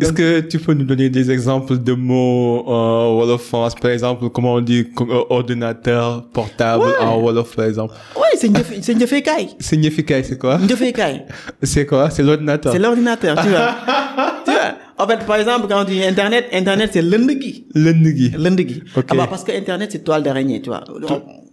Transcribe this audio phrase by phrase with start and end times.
[0.00, 4.54] Est-ce que tu peux nous donner des exemples de mots Wolof France, par exemple, comment
[4.54, 9.50] on dit euh, ordinateur portable en Wolof, par exemple Oui, c'est une Njefekai.
[9.60, 10.58] C'est Njefekai, c'est quoi?
[10.58, 11.22] Njefekai.
[11.62, 12.10] C'est quoi?
[12.10, 12.72] C'est l'ordinateur.
[12.72, 13.74] C'est l'ordinateur, tu vois.
[14.44, 14.74] tu vois?
[14.98, 17.66] En fait, par exemple, quand on dit Internet, Internet, c'est l'endegi.
[17.74, 18.32] L'endegi.
[18.36, 18.82] L'endegi.
[18.96, 19.06] Ok.
[19.10, 20.84] Ah bah, parce que Internet, c'est toile d'araignée, tu vois.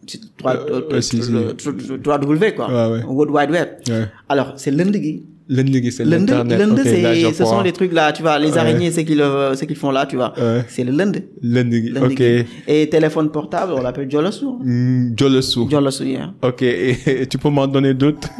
[0.08, 2.68] C'est toile, Euh, euh, euh, W, quoi.
[2.68, 3.04] Ouais, ouais.
[3.06, 3.70] World Wide Web.
[3.90, 4.06] Ouais.
[4.30, 5.26] Alors, c'est l'endegi.
[5.54, 6.60] L'endegi, c'est L'ende, l'internet.
[6.60, 8.58] l'ende, Ok, là, je c'est, ce sont les trucs là, tu vois, les Ouais.
[8.58, 10.32] araignées, c'est qu'ils, euh, ce qu'ils font là, tu vois.
[10.38, 10.64] Ouais.
[10.70, 10.92] C'est le.
[10.94, 11.90] L'endegi, L'endegi.
[12.00, 12.46] ok.
[12.68, 14.46] Et téléphone portable, on l'appelle Jolosu.
[14.64, 15.70] Mm, Jolosu.
[15.70, 16.34] Jolosu, yeah.
[16.42, 18.30] Ok, et, et tu peux m'en donner d'autres?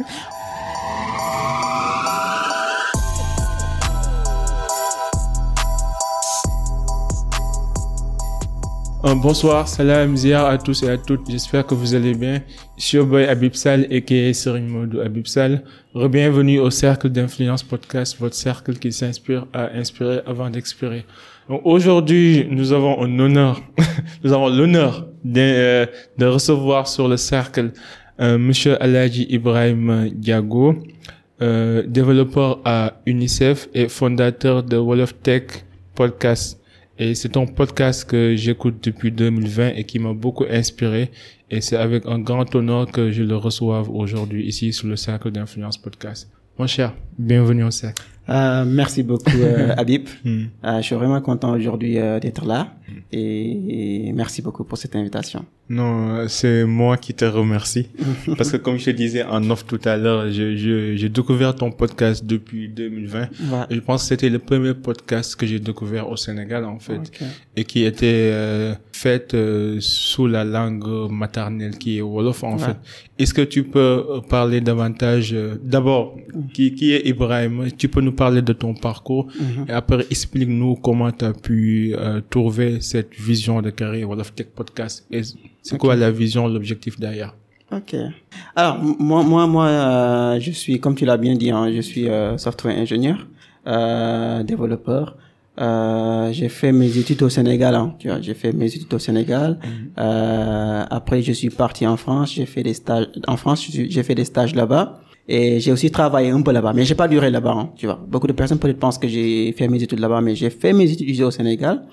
[9.04, 11.28] Bonsoir, salam, ziar à tous et à toutes.
[11.28, 12.40] J'espère que vous allez bien.
[12.78, 15.64] Je suis Oboy Abibsal et qui est Serine Modou Abibsal.
[15.92, 21.04] Bienvenue au Cercle d'influence podcast, votre cercle qui s'inspire à inspirer avant d'expirer.
[21.48, 23.60] Aujourd'hui, nous avons un honneur,
[24.24, 25.86] nous avons l'honneur de, euh,
[26.16, 27.72] de recevoir sur le cercle
[28.20, 30.76] euh, Monsieur Aladji Ibrahim Diago,
[31.42, 35.64] euh, développeur à UNICEF et fondateur de Wolof Tech
[35.96, 36.61] Podcast.
[36.98, 41.10] Et c'est un podcast que j'écoute depuis 2020 et qui m'a beaucoup inspiré.
[41.50, 45.30] Et c'est avec un grand honneur que je le reçoive aujourd'hui ici sur le Cercle
[45.30, 46.30] d'Influence Podcast.
[46.58, 48.02] Mon cher, bienvenue au cercle.
[48.28, 50.06] Euh, merci beaucoup, euh, Habib.
[50.22, 50.44] Hmm.
[50.64, 52.74] Euh, je suis vraiment content aujourd'hui euh, d'être là
[53.12, 55.44] et, et merci beaucoup pour cette invitation.
[55.68, 57.86] Non, c'est moi qui te remercie.
[58.36, 61.54] Parce que comme je te disais en off tout à l'heure, je- je- j'ai découvert
[61.54, 63.28] ton podcast depuis 2020.
[63.44, 63.66] Voilà.
[63.70, 67.10] Je pense que c'était le premier podcast que j'ai découvert au Sénégal, en fait.
[67.56, 72.64] Et qui était euh, faite euh, sous la langue maternelle qui est Wolof en Ouais.
[72.64, 72.76] fait.
[73.18, 76.16] Est-ce que tu peux euh, parler davantage euh, d'abord
[76.52, 77.68] qui, qui est Ibrahim?
[77.78, 79.66] Tu peux nous parler de ton parcours Mhm.
[79.68, 84.48] et après explique-nous comment tu as pu euh, trouver cette vision de carrière Wolof Tech
[84.54, 85.22] Podcast et
[85.62, 87.34] c'est quoi la vision, l'objectif derrière?
[87.72, 87.96] Ok.
[88.54, 92.08] Alors moi, moi, moi, euh, je suis, comme tu l'as bien dit, hein, je suis
[92.08, 93.26] euh, software ingénieur,
[93.66, 95.16] euh, développeur.
[96.32, 97.74] J'ai fait mes études au Sénégal.
[97.74, 99.58] Hein, tu vois, j'ai fait mes études au Sénégal.
[99.98, 102.34] Euh, après, je suis parti en France.
[102.34, 103.66] J'ai fait des stages en France.
[103.70, 105.00] J'ai fait des stages là-bas.
[105.28, 107.94] Et j'ai aussi travaillé un peu là-bas, mais j'ai pas duré là-bas, hein, tu vois.
[108.08, 110.90] Beaucoup de personnes peut-être pensent que j'ai fait mes études là-bas, mais j'ai fait mes
[110.90, 111.84] études au Sénégal,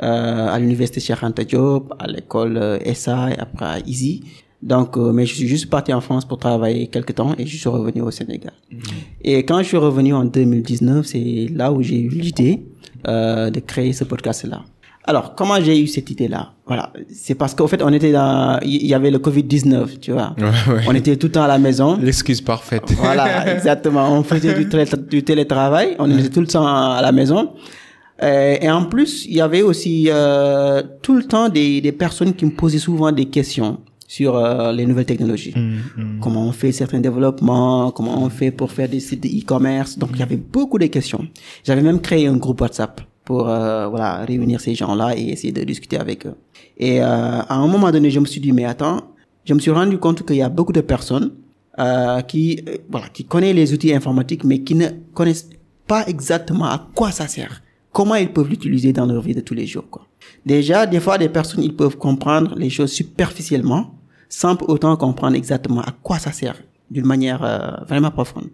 [0.00, 4.22] à l'université Cheikh Anta Diop, à l'école euh, SA et après à ISI.
[4.62, 7.56] Donc, euh, mais je suis juste parti en France pour travailler quelques temps et je
[7.56, 8.52] suis revenu au Sénégal.
[9.22, 12.62] Et quand je suis revenu en 2019, c'est là où j'ai eu l'idée
[13.08, 14.62] euh, de créer ce podcast-là.
[15.04, 16.52] Alors, comment j'ai eu cette idée-là?
[16.66, 20.36] Voilà, c'est parce qu'au fait, on était dans, il y avait le Covid-19, tu vois.
[20.36, 20.82] Ouais, ouais.
[20.86, 21.96] On était tout le temps à la maison.
[22.00, 22.92] L'excuse parfaite.
[22.98, 24.12] Voilà, exactement.
[24.12, 24.68] On faisait du
[25.24, 27.50] télétravail, on était tout le temps à la maison.
[28.22, 32.34] Euh, et en plus, il y avait aussi euh, tout le temps des, des personnes
[32.34, 35.54] qui me posaient souvent des questions sur euh, les nouvelles technologies.
[36.20, 39.96] Comment on fait certains développements, comment on fait pour faire des sites de e-commerce.
[39.96, 41.26] Donc, il y avait beaucoup de questions.
[41.64, 45.62] J'avais même créé un groupe WhatsApp pour euh, voilà réunir ces gens-là et essayer de
[45.62, 46.34] discuter avec eux.
[46.76, 49.02] Et euh, à un moment donné, je me suis dit, mais attends,
[49.44, 51.30] je me suis rendu compte qu'il y a beaucoup de personnes
[51.78, 55.48] euh, qui voilà qui connaissent les outils informatiques mais qui ne connaissent
[55.86, 57.62] pas exactement à quoi ça sert
[57.92, 60.06] comment ils peuvent l'utiliser dans leur vie de tous les jours quoi
[60.44, 63.94] déjà des fois des personnes ils peuvent comprendre les choses superficiellement
[64.28, 66.56] sans pour autant comprendre exactement à quoi ça sert
[66.90, 68.48] d'une manière euh, vraiment profonde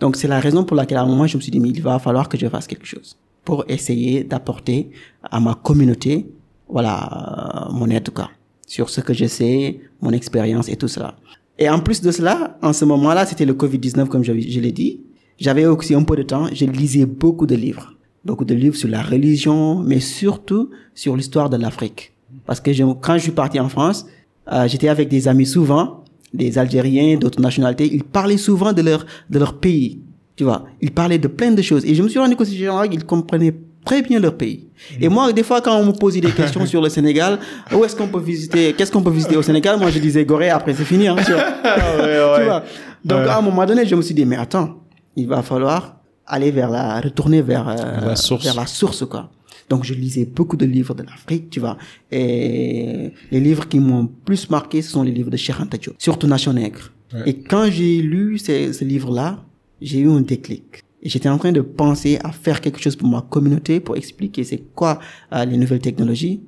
[0.00, 1.82] donc c'est la raison pour laquelle à un moment je me suis dit mais il
[1.82, 4.90] va falloir que je fasse quelque chose pour essayer d'apporter
[5.22, 6.26] à ma communauté
[6.68, 8.30] voilà euh, mon aide quoi
[8.66, 11.16] sur ce que je sais, mon expérience et tout cela.
[11.58, 14.72] Et en plus de cela, en ce moment-là, c'était le Covid-19, comme je, je l'ai
[14.72, 15.00] dit.
[15.38, 17.93] J'avais aussi un peu de temps, je lisais beaucoup de livres.
[18.24, 22.12] Beaucoup de livres sur la religion, mais surtout sur l'histoire de l'Afrique.
[22.46, 24.06] Parce que je- quand je suis parti en France,
[24.52, 29.04] euh, j'étais avec des amis souvent, des Algériens, d'autres nationalités, ils parlaient souvent de leur,
[29.30, 30.00] de leur pays.
[30.36, 31.84] Tu vois, ils parlaient de plein de choses.
[31.84, 33.54] Et je me suis rendu compte que ces gens-là, ils comprenaient
[33.84, 34.66] très bien leur pays.
[35.00, 37.38] Et moi, des fois, quand on me posait des questions sur le Sénégal,
[37.72, 40.50] où est-ce qu'on peut visiter, qu'est-ce qu'on peut visiter au Sénégal, moi, je disais Gorée,
[40.50, 41.44] après c'est fini, hein, tu vois.
[42.38, 42.64] Tu vois.
[43.04, 44.80] Donc, à un moment donné, je me suis dit, mais attends,
[45.14, 48.44] il va falloir aller vers la, retourner vers, euh, La source.
[48.44, 49.30] vers la source, quoi.
[49.68, 51.78] Donc, je lisais beaucoup de livres de l'Afrique, tu vois.
[52.12, 55.94] Et les livres qui m'ont plus marqué, ce sont les livres de Cheikh Anta Diop,
[55.98, 56.90] surtout Nation Nègre.
[57.12, 57.22] Ouais.
[57.26, 59.42] Et quand j'ai lu ces, ce livre-là,
[59.80, 60.82] j'ai eu un déclic.
[61.02, 64.42] Et j'étais en train de penser à faire quelque chose pour ma communauté, pour expliquer
[64.44, 64.98] c'est quoi
[65.32, 66.40] euh, les nouvelles technologies.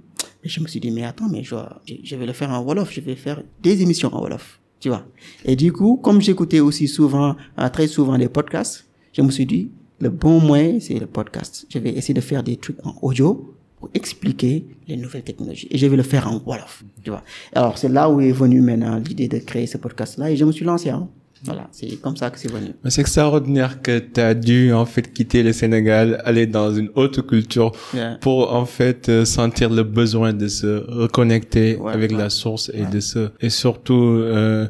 [0.42, 1.56] Et je me suis dit, mais attends, mais je,
[2.02, 5.04] je vais le faire en Wolof, je vais faire des émissions en Wolof, tu vois.
[5.44, 8.85] Et du coup, comme j'écoutais aussi souvent, euh, très souvent des podcasts,
[9.16, 9.70] je me suis dit,
[10.00, 11.66] le bon moyen, c'est le podcast.
[11.70, 15.68] Je vais essayer de faire des trucs en audio pour expliquer les nouvelles technologies.
[15.70, 17.22] Et je vais le faire en Wolof, tu vois.
[17.54, 20.52] Alors, c'est là où est venue maintenant l'idée de créer ce podcast-là et je me
[20.52, 20.90] suis lancé.
[20.90, 21.08] Hein.
[21.44, 22.70] Voilà, c'est comme ça que c'est venu.
[22.88, 27.20] C'est extraordinaire que tu as dû en fait quitter le Sénégal, aller dans une autre
[27.22, 28.16] culture Yeah.
[28.22, 32.16] pour en fait euh, sentir le besoin de se reconnecter Ouais, avec ouais.
[32.18, 34.66] la source et de se et surtout euh,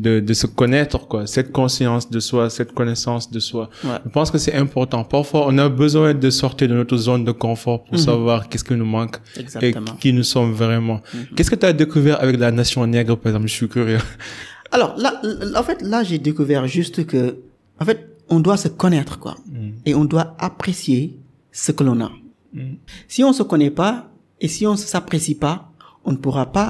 [0.00, 3.68] de, de se connaître quoi, cette conscience de soi, cette connaissance de soi.
[3.84, 3.90] Ouais.
[4.04, 5.04] Je pense que c'est important.
[5.04, 8.74] Parfois, on a besoin de sortir de notre zone de confort pour savoir qu'est-ce qui
[8.74, 9.40] nous manque Mhm.
[9.42, 9.80] Exactement.
[9.92, 9.96] Mhm.
[9.96, 11.00] et qui nous sommes vraiment.
[11.34, 13.48] Qu'est-ce que tu as découvert avec la nation nègre par exemple?
[13.48, 13.98] Je suis curieux.
[14.72, 15.20] Alors là,
[15.56, 17.36] en fait, là, j'ai découvert juste que,
[17.80, 17.98] en fait,
[18.28, 19.34] on doit se connaître, quoi.
[19.86, 21.16] Et on doit apprécier
[21.52, 22.10] ce que l'on a.
[23.08, 24.08] Si on se connaît pas
[24.40, 25.70] et si on ne s'apprécie pas,
[26.04, 26.68] on ne pourra pas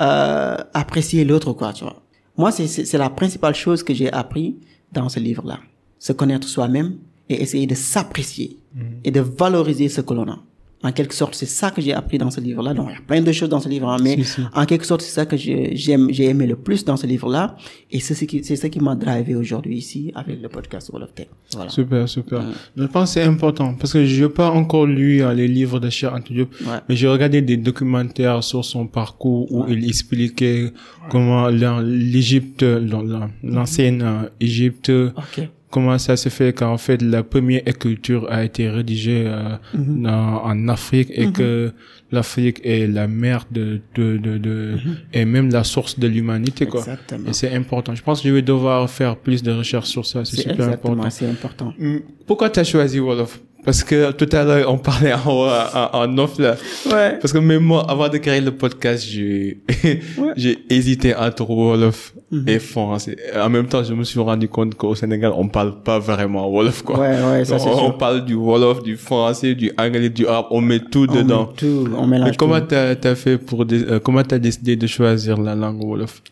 [0.00, 2.00] euh, apprécier l'autre, quoi, tu vois.
[2.40, 4.56] Moi, c'est- la principale chose que j'ai appris
[4.92, 5.58] dans ce livre-là.
[5.98, 6.90] Se connaître soi-même
[7.28, 8.56] et essayer de s'apprécier
[9.04, 10.38] et de valoriser ce que l'on a.
[10.82, 12.72] En quelque sorte, c'est ça que j'ai appris dans ce livre-là.
[12.72, 14.40] Donc, il y a plein de choses dans ce livre, hein, mais Si, si.
[14.54, 17.54] en quelque sorte, c'est ça que j'ai j'aime, j'ai aimé le plus dans ce livre-là.
[17.90, 21.02] Et c'est ce qui, c'est ce qui m'a drivé aujourd'hui ici avec le podcast Wall
[21.02, 21.26] of Tech.
[21.54, 21.70] Voilà.
[21.70, 22.42] Super, super.
[22.76, 25.80] Je pense que c'est important parce que je n'ai pas encore lu euh, les livres
[25.80, 26.78] de Cheikh Anta Diop, Ouais.
[26.88, 30.72] mais j'ai regardé des documentaires sur son parcours où il expliquait
[31.10, 35.46] comment l'Égypte, l'an- l'an- l'ancienne euh, Égypte, Ok.
[35.70, 40.02] Comment ça se fait qu'en fait la première écriture a été rédigée euh, Mhm.
[40.02, 41.72] dans- en Afrique et que
[42.10, 44.74] l'Afrique est la mère de, de, de, de
[45.12, 46.80] et même la source de l'humanité quoi.
[46.80, 46.88] Mhm.
[46.88, 47.28] Exactement.
[47.30, 47.94] Et c'est important.
[47.94, 50.24] Je pense que je vais devoir faire plus de recherches sur ça.
[50.24, 51.10] C'est super exactement, important.
[51.10, 51.72] c'est important.
[51.78, 53.40] Hmm, Pourquoi tu as choisi Wolof?
[53.70, 56.56] Parce que tout à l'heure, on parlait en, en, en off là.
[56.90, 57.18] Ouais.
[57.20, 59.58] Parce que même moi, avant de créer le podcast, j'ai
[60.70, 62.48] hésité entre Wolof Mhm.
[62.48, 63.16] et français.
[63.36, 66.82] En même temps, je me suis rendu compte qu'au Sénégal, on parle pas vraiment Wolof
[66.82, 66.98] quoi.
[67.00, 70.60] Ouais, ouais, ça, c'est on, parle du Wolof, du français, du anglais, du arabe, on
[70.60, 71.46] met tout On dedans.
[71.48, 74.86] met tout, on mélange Mais comment t'as as fait pour euh, comment t'as décidé de
[74.86, 76.22] choisir la langue Wolof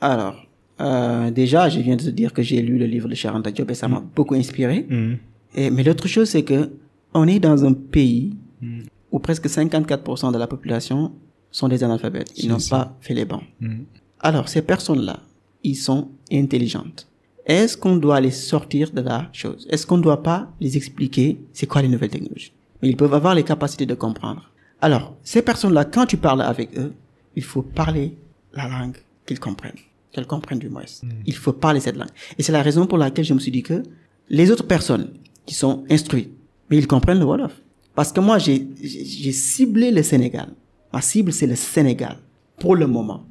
[0.00, 0.36] Alors,
[0.80, 3.70] euh, déjà, je viens de te dire que j'ai lu le livre de Charanta Diop
[3.70, 4.86] et ça m'a beaucoup inspiré.
[5.54, 6.68] Et, mais l'autre chose, c'est que
[7.16, 8.36] on est dans un pays
[9.10, 11.12] où presque 54% de la population
[11.50, 12.32] sont des analphabètes.
[12.36, 13.44] Ils n'ont pas fait les bancs.
[13.60, 13.84] Hmm.
[14.20, 15.20] Alors, ces personnes-là,
[15.62, 17.08] ils sont intelligentes.
[17.46, 19.66] Est-ce qu'on doit les sortir de la chose?
[19.70, 22.52] Est-ce qu'on ne doit pas les expliquer c'est quoi les nouvelles technologies?
[22.82, 24.50] Mais ils peuvent avoir les capacités de comprendre.
[24.80, 26.92] Alors, ces personnes-là, quand tu parles avec eux,
[27.36, 28.16] il faut parler
[28.52, 29.78] la langue qu'ils comprennent,
[30.12, 30.84] qu'elles comprennent du moins.
[31.24, 32.10] Il faut parler cette langue.
[32.36, 33.82] Et c'est la raison pour laquelle je me suis dit que
[34.28, 35.08] les autres personnes
[35.46, 36.35] qui sont instruites,
[36.70, 37.52] mais ils comprennent le Wolof.
[37.94, 38.66] Parce que moi, j'ai
[39.32, 40.48] ciblé le Sénégal.
[40.92, 42.16] Ma cible, c'est le Sénégal,
[42.58, 43.24] pour le moment.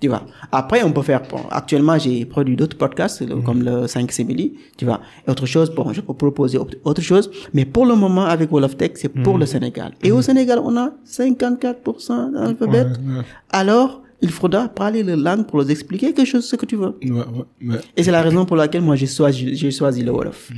[0.00, 0.24] Tu vois.
[0.50, 4.54] Après, on peut faire, bon, actuellement, j'ai produit d'autres podcasts, le- comme le 5 Simili,
[4.76, 5.00] tu vois.
[5.26, 7.30] Et autre chose, bon, je peux proposer autre- chose.
[7.54, 9.92] Mais pour le moment, avec Wall of Tech, c'est pour le Sénégal.
[10.02, 12.80] Et au Sénégal, on a 54% d'alphabet.
[12.82, 12.84] Ouais,
[13.18, 13.22] ouais.
[13.50, 16.96] Alors, il faudra parler la langue pour leur expliquer quelque chose, ce que tu veux.
[17.64, 17.78] Ouais.
[17.96, 20.50] Et c'est la raison pour laquelle moi, j'ai choisi, j'ai choisi le Wolof.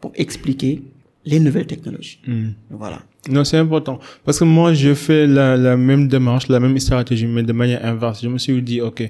[0.00, 0.82] Pour expliquer
[1.24, 2.20] les nouvelles technologies.
[2.26, 2.50] Hmm.
[2.70, 3.02] Voilà.
[3.30, 4.00] Non, c'est important.
[4.24, 7.84] Parce que moi, je fais la, la même démarche, la même stratégie, mais de manière
[7.84, 8.20] inverse.
[8.20, 9.08] Je me suis dit, OK,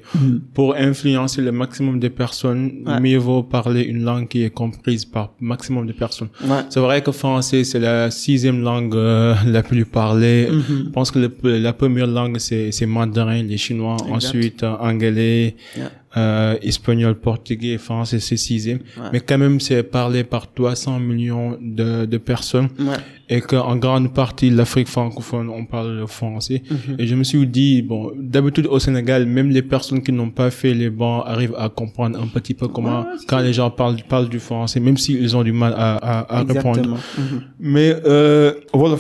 [0.52, 3.00] pour influencer le maximum de personnes, Ouais.
[3.00, 6.28] mieux vaut parler une langue qui est comprise par maximum de personnes.
[6.44, 6.58] Ouais.
[6.68, 10.48] C'est vrai que français, c'est la sixième langue euh, la plus parlée.
[10.50, 13.96] Je pense que le- la première langue, c'est mandarin, les chinois.
[14.10, 15.90] Ensuite, euh, anglais, Yeah.
[16.18, 18.80] euh, espagnol, portugais, français, c'est sixième.
[18.98, 19.08] Ouais.
[19.12, 22.96] Mais quand même, c'est parlé par 300 millions de, de personnes Ouais.
[23.30, 26.96] et qu'en grande partie l'Afrique francophone on parle le français Mhm.
[26.98, 30.50] et je me suis dit bon d'habitude au Sénégal même les personnes qui n'ont pas
[30.50, 34.28] fait les bancs arrivent à comprendre un petit peu comment quand les gens parlent parlent
[34.28, 36.98] du français même s'ils ont du mal à à, à répondre.
[37.18, 37.42] Mhm.
[37.60, 38.96] mais euh, voilà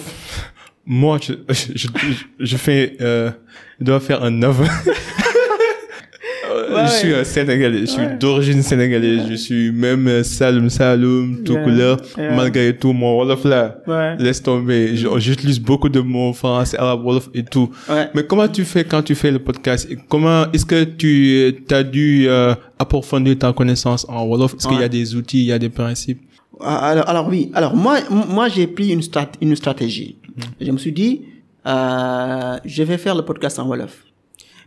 [0.84, 1.88] moi je je, je,
[2.40, 3.30] je fais euh,
[3.80, 4.92] je dois faire un œuvre Euh,
[6.74, 11.56] Ouais, je suis un Sénégalais, je suis d'origine sénégalaise, je suis même euh, Saloum tout
[11.56, 13.76] couleur, malgré tout mon Wolof là.
[13.86, 14.16] Ouais.
[14.18, 14.96] Laisse tomber.
[14.96, 17.70] J'utilise beaucoup de mots français, arabe, wolof et tout.
[17.88, 18.08] Ouais.
[18.14, 19.88] Mais comment tu fais quand tu fais le podcast?
[20.08, 24.54] Comment est-ce que tu as dû euh, approfondir ta connaissance en wolof?
[24.54, 26.20] Est-ce qu'il y a des outils, il y a des principes?
[26.60, 27.50] Ah, Alors, alors oui.
[27.54, 30.16] Alors moi, moi j'ai pris une, strat une stratégie.
[30.60, 31.22] Je me suis dit,
[31.66, 34.04] euh, je vais faire le podcast en wolof.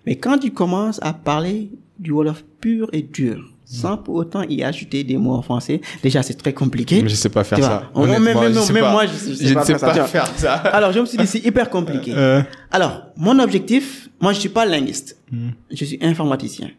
[0.05, 1.69] Mais quand tu commences à parler
[1.99, 6.21] du wolof pur et dur, sans pour autant y ajouter des mots en français, déjà
[6.21, 7.01] c'est très compliqué.
[7.07, 7.89] Je sais pas faire ça.
[7.95, 8.91] on- même, même- je sais même pas.
[8.91, 10.53] moi, je, sais- je sais Je pas, ne sais faire, pas faire ça.
[10.53, 12.13] Alors, je me suis dit, c'est hyper compliqué.
[12.15, 12.43] Euh.
[12.71, 15.17] Alors, mon objectif, moi, je suis pas linguiste.
[15.31, 15.49] Hmm.
[15.71, 16.69] Je suis informaticien.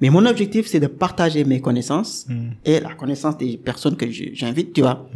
[0.00, 2.50] Mais mon objectif, c'est de partager mes connaissances Mm.
[2.64, 5.08] et la connaissance des personnes que j'invite, tu vois,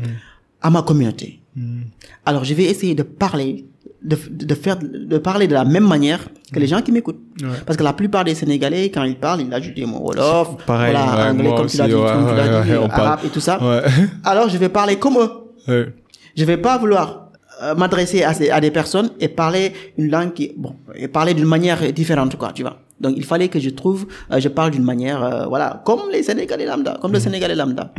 [0.61, 1.39] à ma communauté.
[1.55, 1.83] Mm.
[2.25, 3.67] Alors, je vais essayer de parler,
[4.03, 6.21] de, de faire, de parler de la même manière
[6.53, 7.21] que les gens qui m'écoutent.
[7.41, 7.49] Ouais.
[7.65, 10.93] Parce que la plupart des Sénégalais, quand ils parlent, ils ajoutent des mots wolof, Pareil,
[10.93, 12.91] voilà, ouais, anglais, comme tu l'as dit, ouais, dit, parle.
[12.91, 13.63] arabe et tout ça.
[13.63, 13.83] Ouais.
[14.25, 15.31] Alors, je vais parler comme eux.
[15.69, 15.95] Ouais.
[16.37, 17.31] Je vais pas vouloir
[17.63, 21.93] euh, m'adresser à, des personnes et parler une langue qui, bon, et parler d'une manière
[21.93, 22.79] différente, quoi, tu vois.
[23.01, 26.23] Donc, il fallait que je trouve, euh, je parle d'une manière, euh, voilà, comme les
[26.23, 27.93] Sénégalais lambda, comme le Sénégalais lambda.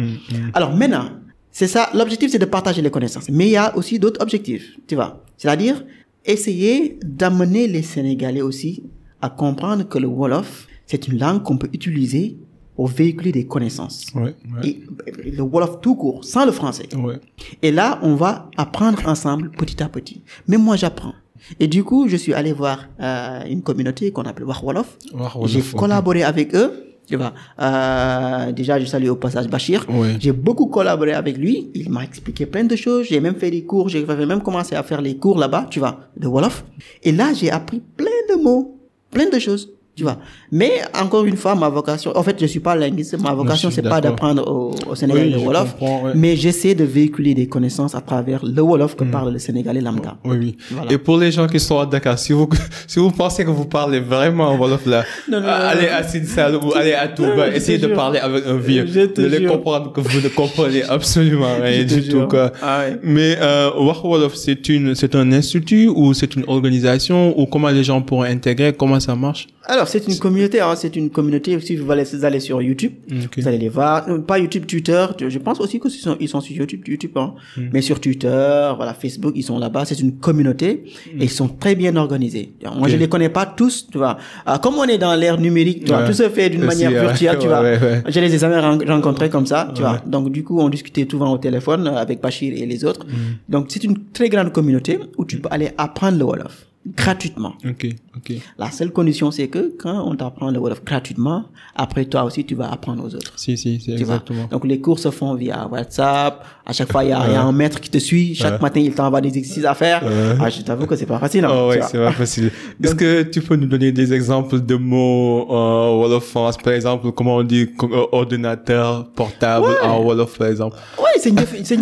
[0.54, 1.06] Alors, maintenant,
[1.52, 3.30] c'est ça, l'objectif, c'est de partager les connaissances.
[3.30, 5.24] Mais il y a aussi d'autres objectifs, tu vois.
[5.38, 5.84] C'est-à-dire,
[6.26, 8.84] essayer d'amener les Sénégalais aussi
[9.22, 12.38] à comprendre que le Wolof, c'est une langue qu'on peut utiliser
[12.76, 14.06] pour véhiculer des connaissances.
[14.14, 14.36] Ouais.
[14.62, 14.70] Ouais.
[14.70, 16.88] Et le Wolof tout court, sans le français.
[16.96, 17.20] Ouais.
[17.64, 20.22] Et là, on va apprendre ensemble petit à petit.
[20.48, 21.14] Mais moi, j'apprends.
[21.60, 24.98] Et du coup, je suis allé voir euh, une communauté qu'on appelle Wah Wolof.
[25.14, 26.84] Wolof, J'ai collaboré avec eux.
[27.08, 27.34] Tu vois.
[27.62, 29.86] Euh, déjà, je salue au passage Bachir.
[29.90, 30.18] Ouais.
[30.20, 31.70] J'ai beaucoup collaboré avec lui.
[31.74, 33.08] Il m'a expliqué plein de choses.
[33.08, 33.88] J'ai même fait des cours.
[33.88, 36.66] J'ai même commencé à faire les cours là-bas, tu vois, de Wolof.
[37.04, 38.78] Et là, j'ai appris plein de mots,
[39.10, 39.77] plein de choses.
[39.98, 40.18] Tu vois.
[40.52, 43.18] Mais encore une fois, ma vocation, en fait, je suis pas linguiste.
[43.20, 45.76] Ma vocation, c'est pas d'apprendre au, au Sénégal Oui, le Wolof.
[45.82, 46.12] ouais.
[46.14, 50.16] Mais j'essaie de véhiculer des connaissances à travers le Wolof que parle le Sénégalais lambda.
[50.24, 50.58] Oui, oui.
[50.70, 50.92] Voilà.
[50.92, 52.48] Et pour les gens qui sont à Dakar, si vous,
[52.88, 56.04] si vous pensez que vous parlez vraiment en Wolof là, Non, non, non, allez à
[56.04, 58.86] Sinsal ou allez à Touba, essayez de parler avec un vieux.
[59.18, 59.52] Allez jure.
[59.52, 62.52] comprendre que vous ne comprenez absolument rien du tout, quoi.
[62.62, 63.00] Ah ouais.
[63.02, 63.72] Mais, euh,
[64.04, 68.22] Wolof, c'est une, c'est un institut ou c'est une organisation ou comment les gens pourront
[68.22, 69.48] intégrer, comment ça marche?
[69.70, 71.60] Alors, c'est une communauté, hein, c'est une communauté.
[71.60, 73.38] Si vous allez, vous allez sur YouTube, Ok.
[73.38, 74.08] vous allez les voir.
[74.08, 75.06] Euh, Pas YouTube, Twitter.
[75.28, 77.34] Je pense aussi qu'ils sont, ils sont sur YouTube, YouTube, hein.
[77.58, 77.68] Hmm.
[77.74, 79.84] Mais sur Twitter, voilà, Facebook, ils sont là-bas.
[79.84, 80.84] C'est une communauté
[81.20, 82.54] et ils sont très bien organisés.
[82.64, 82.84] Moi, Hmm.
[82.84, 82.90] Ok.
[82.90, 84.18] je les connais pas tous, tu vois.
[84.46, 87.02] Ah, comme on est dans l'ère numérique, tu vois, tout se fait d'une manière ouais.
[87.02, 87.62] virtuelle, tu vois.
[87.62, 88.04] ouais, ouais.
[88.08, 90.02] Je les ai jamais ren- rencontrés comme ça, tu vois.
[90.06, 93.06] Donc, du coup, on discutait souvent au téléphone avec Bachir et les autres.
[93.50, 97.54] Donc, c'est une très grande communauté où tu peux aller apprendre le Wolof gratuitement.
[97.66, 98.34] Ok, ok.
[98.58, 102.56] La seule condition, c'est que quand on t'apprend le Wolof gratuitement, après toi aussi, tu
[102.56, 103.34] vas apprendre aux autres.
[103.36, 104.00] Si, si, c'est vois?
[104.00, 104.46] exactement.
[104.52, 106.46] Donc les cours se font via WhatsApp.
[106.66, 108.36] À chaque fois, il y a, il y a un maître qui te suit.
[108.36, 110.02] Chaque matin, il t'envoie des exercices à faire.
[110.40, 111.46] Ah, je t'avoue que c'est pas facile.
[111.46, 112.52] hein, Oh ouais, c'est pas facile.
[112.84, 117.12] Est-ce que tu peux nous donner des exemples de mots en Wolof France, par exemple,
[117.14, 120.78] comment on dit euh, ordinateur portable en Wolof, par exemple?
[120.98, 121.78] Ouais, c'est une def- c'est.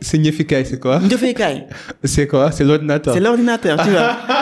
[0.00, 1.00] Significat, c'est quoi?
[1.00, 1.64] Une defekai.
[2.04, 2.50] C'est quoi?
[2.50, 3.14] C'est l'ordinateur.
[3.14, 4.16] C'est l'ordinateur, tu vois.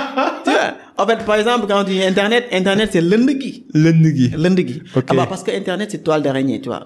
[0.44, 0.74] tu vois.
[0.96, 3.66] En fait, par exemple, quand on dit Internet, Internet, c'est l'undegi.
[3.74, 4.30] L'ennemi.
[4.36, 4.82] L'undegi.
[4.94, 5.04] Ok.
[5.08, 6.84] Ah bah, parce que Internet, c'est toile d'araignée, tu vois.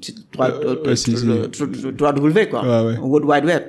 [0.00, 1.14] C'est toile, Euh, si.
[1.26, 1.46] euh,
[1.96, 2.62] toile W, quoi.
[3.00, 3.62] World Wide Web.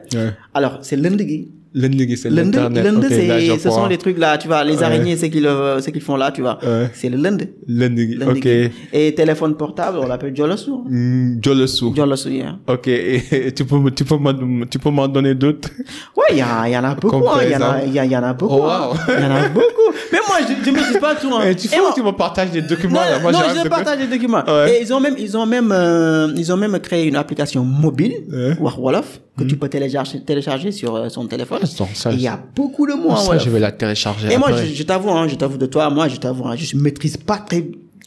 [0.54, 1.50] Alors, c'est l'undegi.
[1.80, 2.84] L'ennemi, c'est l'internet.
[2.86, 4.84] Lund, Ok, là, je c'est, ce sont les trucs là, tu vois, les Ouais.
[4.84, 6.58] araignées, c'est qu'ils, euh, ce qu'ils font là, tu vois.
[6.64, 6.90] Ouais.
[6.94, 7.42] C'est le Lund.
[7.68, 8.30] L'ennemi, Lund.
[8.38, 8.46] ok.
[8.94, 10.72] Et téléphone portable, on l'appelle Jolosu.
[10.90, 11.86] Mm, Jolosu.
[11.96, 12.56] Jolosu, yeah.
[12.68, 14.34] Ok, et, et tu peux, me- tu peux m'en,
[14.72, 15.70] tu peux m'en donner d'autres?
[16.16, 17.84] Ouais, il y, a- il y en a beaucoup, par hein, il y en a,
[17.86, 18.56] il y, il en a beaucoup.
[18.60, 18.90] Oh, hein.
[18.92, 18.98] wow.
[19.18, 19.92] Il y en a beaucoup.
[20.12, 21.54] Mais moi, je, je maîtrise pas tout, hein.
[21.58, 23.20] Tu Et faut moi- que tu me partages des documents, non, là?
[23.22, 24.44] Moi, non, je de- partage des documents.
[24.48, 24.78] Ouais.
[24.80, 28.14] Et ils ont même, ils ont même, euh, ils ont même créé une application mobile.
[28.60, 31.60] Wah Wolof, que tu peux télécharger, télécharger sur euh, son téléphone.
[31.74, 34.32] Attends, ça, Et il y a beaucoup de mots en Ça, je vais la télécharger.
[34.32, 34.66] Et moi, après.
[34.68, 37.38] je, je t'avoue, hein, je t'avoue de toi, moi, je t'avoue, hein, je maîtrise pas
[37.38, 37.64] très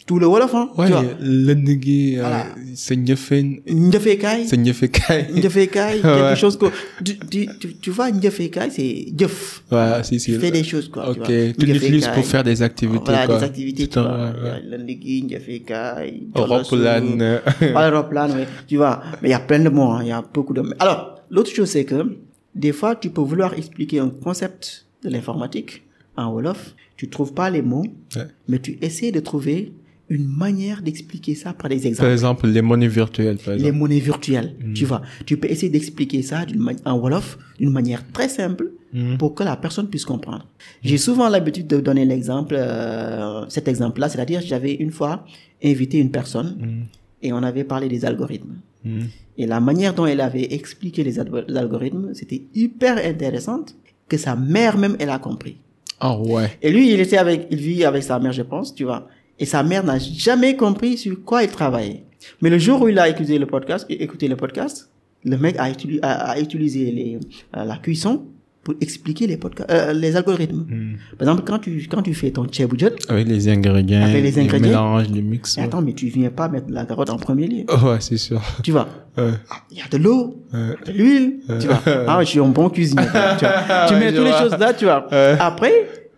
[0.07, 1.05] tout le Wolof, hein, Ouais, tu vois.
[1.21, 2.47] l'ennemi, euh, Voilà.
[2.75, 5.27] c'est Nyefen, Njefekai, c'est Nyefekai.
[5.37, 6.67] Njefekai, quelque chose que,
[7.05, 9.63] tu, tu, tu, tu vois, Njefekai, c'est Jef.
[9.71, 10.33] Ouais, si, si.
[10.33, 11.11] Tu fais des choses, quoi.
[11.11, 13.39] Ok, tu, l'utilises pour faire des activités, Voilà, quoi.
[13.39, 14.09] des activités, tu vois.
[14.11, 14.63] ouais, ouais.
[14.79, 17.39] Lendigi, Njefekai, Roplan, euh.
[17.73, 18.45] Voilà, Roplan, oui.
[18.67, 19.01] Tu vois.
[19.23, 20.73] Mais il y a plein de mots, hein, il y a beaucoup de mots.
[20.81, 22.17] Alors, l'autre chose, c'est que,
[22.55, 25.83] des fois, tu peux vouloir expliquer un concept de l'informatique
[26.17, 26.75] en Wolof.
[26.97, 27.85] Tu trouves pas les mots,
[28.17, 28.27] Ouais.
[28.49, 29.73] mais tu essaies de trouver
[30.09, 32.11] une manière d'expliquer ça par des Par exemples.
[32.11, 34.73] exemple, les monnaies virtuelles, par Les monnaies virtuelles, Mm.
[34.75, 35.03] tu vois.
[35.25, 36.45] Tu peux essayer d'expliquer ça
[36.85, 39.19] en Wolof d'une manière très simple Mm.
[39.19, 40.49] pour que la personne puisse comprendre.
[40.83, 45.25] J'ai souvent l'habitude de donner l'exemple, euh, cet exemple-là, c'est-à-dire j'avais une fois
[45.63, 46.83] invité une personne Mm.
[47.23, 48.57] Et on avait parlé des algorithmes.
[48.85, 49.01] Mm.
[49.39, 53.75] Et la manière dont elle avait expliqué les, alg- les algorithmes, c'était hyper intéressante
[54.09, 55.57] que sa mère même, elle a compris.
[56.01, 56.51] Ah ouais.
[56.63, 59.07] Et lui, il était avec, il vit avec sa mère, je pense, tu vois.
[59.39, 62.05] Et sa mère n'a jamais compris sur quoi il travaillait.
[62.43, 64.91] Mais le jour où il a écouté le podcast, écouté le podcast,
[65.25, 67.19] le mec a, utilisé, a, a utilisé les,
[67.57, 68.25] euh, la cuisson
[68.63, 70.67] pour expliquer les podcasts, euh, les algorithmes.
[70.69, 70.97] Mm.
[71.19, 74.03] Par exemple, quand tu, quand tu fais ton tcheboujon, Avec les ingrédients.
[74.03, 74.69] Avec les ingrédients.
[74.69, 75.57] mélanges, les mix.
[75.57, 77.65] mais attends, mais tu viens pas mettre la carotte en premier lieu.
[77.83, 78.41] Ouais, c'est sûr.
[78.63, 78.87] Tu vois?
[79.17, 79.31] Ouais.
[79.51, 80.75] Ah, Il y a de l'eau, Ouais.
[80.87, 81.81] de l'huile, tu vois?
[82.07, 83.03] Ah, je suis un bon cuisinier.
[83.39, 83.87] tu vois.
[83.89, 85.07] Tu Ouais, mets toutes les choses là, tu vois.
[85.11, 85.37] Ouais.
[85.41, 85.73] Après,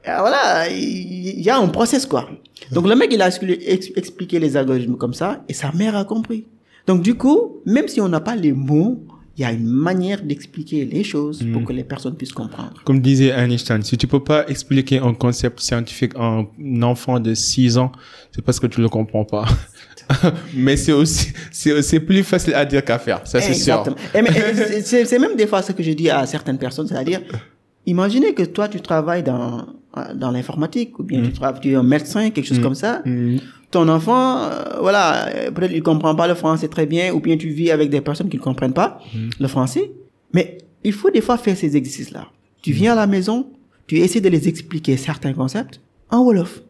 [0.09, 2.29] euh, voilà, il y a un process, quoi.
[2.73, 5.95] Donc le mec, il a expli- ex- expliqué les algorithmes comme ça et sa mère
[5.97, 6.47] a compris.
[6.89, 9.05] Donc du coup, même si on n'a pas les mots,
[9.37, 12.75] il y a une manière d'expliquer les choses pour que les personnes puissent comprendre.
[12.85, 17.33] Comme disait Einstein, si tu peux pas expliquer un concept scientifique à un enfant de
[17.33, 17.93] 6 ans,
[18.31, 19.47] c'est parce que tu le comprends pas.
[20.55, 23.27] Mais c'est aussi, c'est, plus facile à dire qu'à faire.
[23.27, 23.85] Ça, c'est sûr.
[24.13, 27.23] C'est même des fois ce que je dis à certaines personnes, c'est-à-dire,
[27.87, 29.67] imaginez que toi, tu travailles dans,
[30.15, 33.03] dans l'informatique, ou bien tu travailles, tu es un médecin, quelque chose comme ça.
[33.05, 33.37] Mm.
[33.71, 37.37] Ton enfant, euh, voilà, euh, peut-être il comprend pas le français très bien, ou bien
[37.37, 39.01] tu vis avec des personnes qui ne comprennent pas
[39.39, 39.93] le français.
[40.33, 42.29] Mais il faut des fois faire ces exercices-là.
[42.63, 43.47] Tu viens à la maison,
[43.87, 45.81] tu essaies de les expliquer certains concepts
[46.11, 46.63] en Wolof.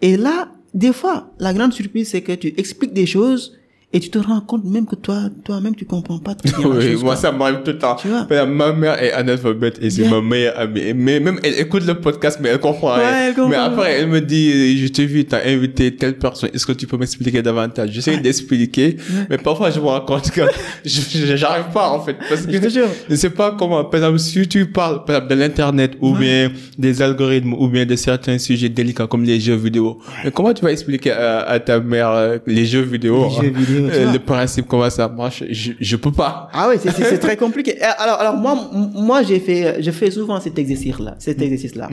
[0.00, 3.58] Et là, des fois, la grande surprise, c'est que tu expliques des choses
[3.92, 6.92] et tu te rends compte même que toi, toi-même, tu comprends pas très bien Oui,
[6.92, 7.16] chose, moi, quoi.
[7.16, 7.96] ça m'arrive tout le temps.
[7.96, 8.26] Tu vois?
[8.46, 10.92] Ma mère est analphabète et c'est ma meilleure amie.
[10.94, 13.28] Mais même elle écoute le podcast, mais elle comprend Ouais, rien.
[13.28, 16.50] elle comprend mais après, elle me dit, je t'ai vu, t'as invité telle personne.
[16.54, 17.90] Est-ce que tu peux m'expliquer davantage?
[17.90, 18.96] J'essaie d'expliquer,
[19.30, 20.42] mais parfois je me rends compte que
[20.84, 22.16] j'arrive pas, en fait.
[22.28, 22.88] Parce que Je te jure.
[23.08, 23.84] je sais pas comment.
[23.84, 27.84] Par exemple, si tu parles, par exemple, de l'internet ou bien des algorithmes ou bien
[27.86, 29.98] de certains sujets délicats comme les jeux vidéo.
[30.24, 33.26] Mais comment tu vas expliquer à, à ta mère euh, les jeux vidéo?
[33.28, 33.81] Les jeux vidéo, tu vois.
[33.88, 35.44] Le principe, comment ça marche?
[35.50, 36.48] Je, je peux pas.
[36.52, 37.76] Ah oui, c'est- très compliqué.
[37.78, 41.88] Et Alors, alors moi, moi, j'ai fait, je fais souvent cet exercice-là, cet exercice-là.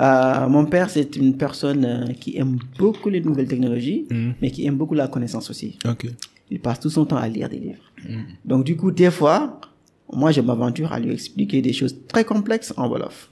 [0.00, 4.06] Euh, mon père, c'est une personne euh, qui aime beaucoup les nouvelles technologies,
[4.42, 5.78] mais qui aime beaucoup la connaissance aussi.
[5.88, 6.06] Ok.
[6.50, 7.82] Il passe tout son temps à lire des livres.
[8.44, 9.60] Donc, du coup, des fois,
[10.12, 13.30] moi, je m'aventure à lui expliquer des choses très complexes en Wolof.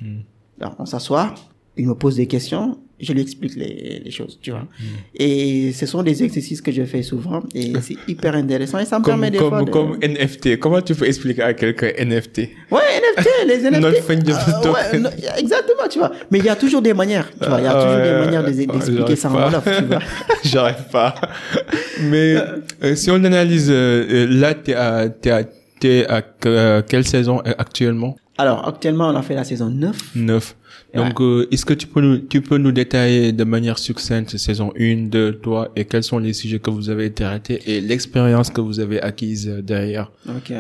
[0.60, 1.34] Alors, on s'assoit,
[1.76, 4.66] il me pose des questions, je lui explique les, les choses, tu vois.
[5.14, 8.98] Et ce sont des exercices que je fais souvent et c'est hyper intéressant et ça
[8.98, 9.70] me Comme, permet des comme, fois de...
[9.70, 10.58] comme NFT.
[10.60, 12.38] Comment tu peux expliquer à quelqu'un NFT?
[12.70, 12.80] Ouais,
[13.16, 13.80] NFT, les NFT.
[13.80, 16.12] Not Euh, ouais, exactement, tu vois.
[16.30, 17.58] Mais il y a toujours des manières, tu vois.
[17.58, 19.34] Il y a toujours des Ouais, manières de- d'expliquer ça en.
[19.34, 19.98] Wolof, tu vois.
[20.44, 21.14] J'arrive pas.
[22.02, 22.36] Mais
[22.84, 25.42] euh, si on analyse, euh, euh, là, t'es à, t'es à,
[25.80, 28.14] t'es à euh, quelle saison euh, actuellement?
[28.42, 30.16] Alors, actuellement, on a fait la saison 9.
[30.16, 30.56] 9.
[30.96, 34.72] Donc, euh, est-ce que tu peux nous, tu peux nous détailler de manière succincte saison
[34.76, 38.60] 1, 2, 3 et quels sont les sujets que vous avez traités et l'expérience que
[38.60, 40.10] vous avez acquise euh, derrière?
[40.28, 40.52] Ok.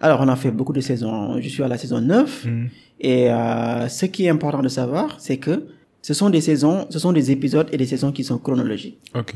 [0.00, 1.38] Alors, on a fait beaucoup de saisons.
[1.42, 2.46] Je suis à la saison 9.
[3.00, 5.66] Et euh, ce qui est important de savoir, c'est que
[6.00, 8.98] ce sont des saisons, ce sont des épisodes et des saisons qui sont chronologiques.
[9.14, 9.34] Ok.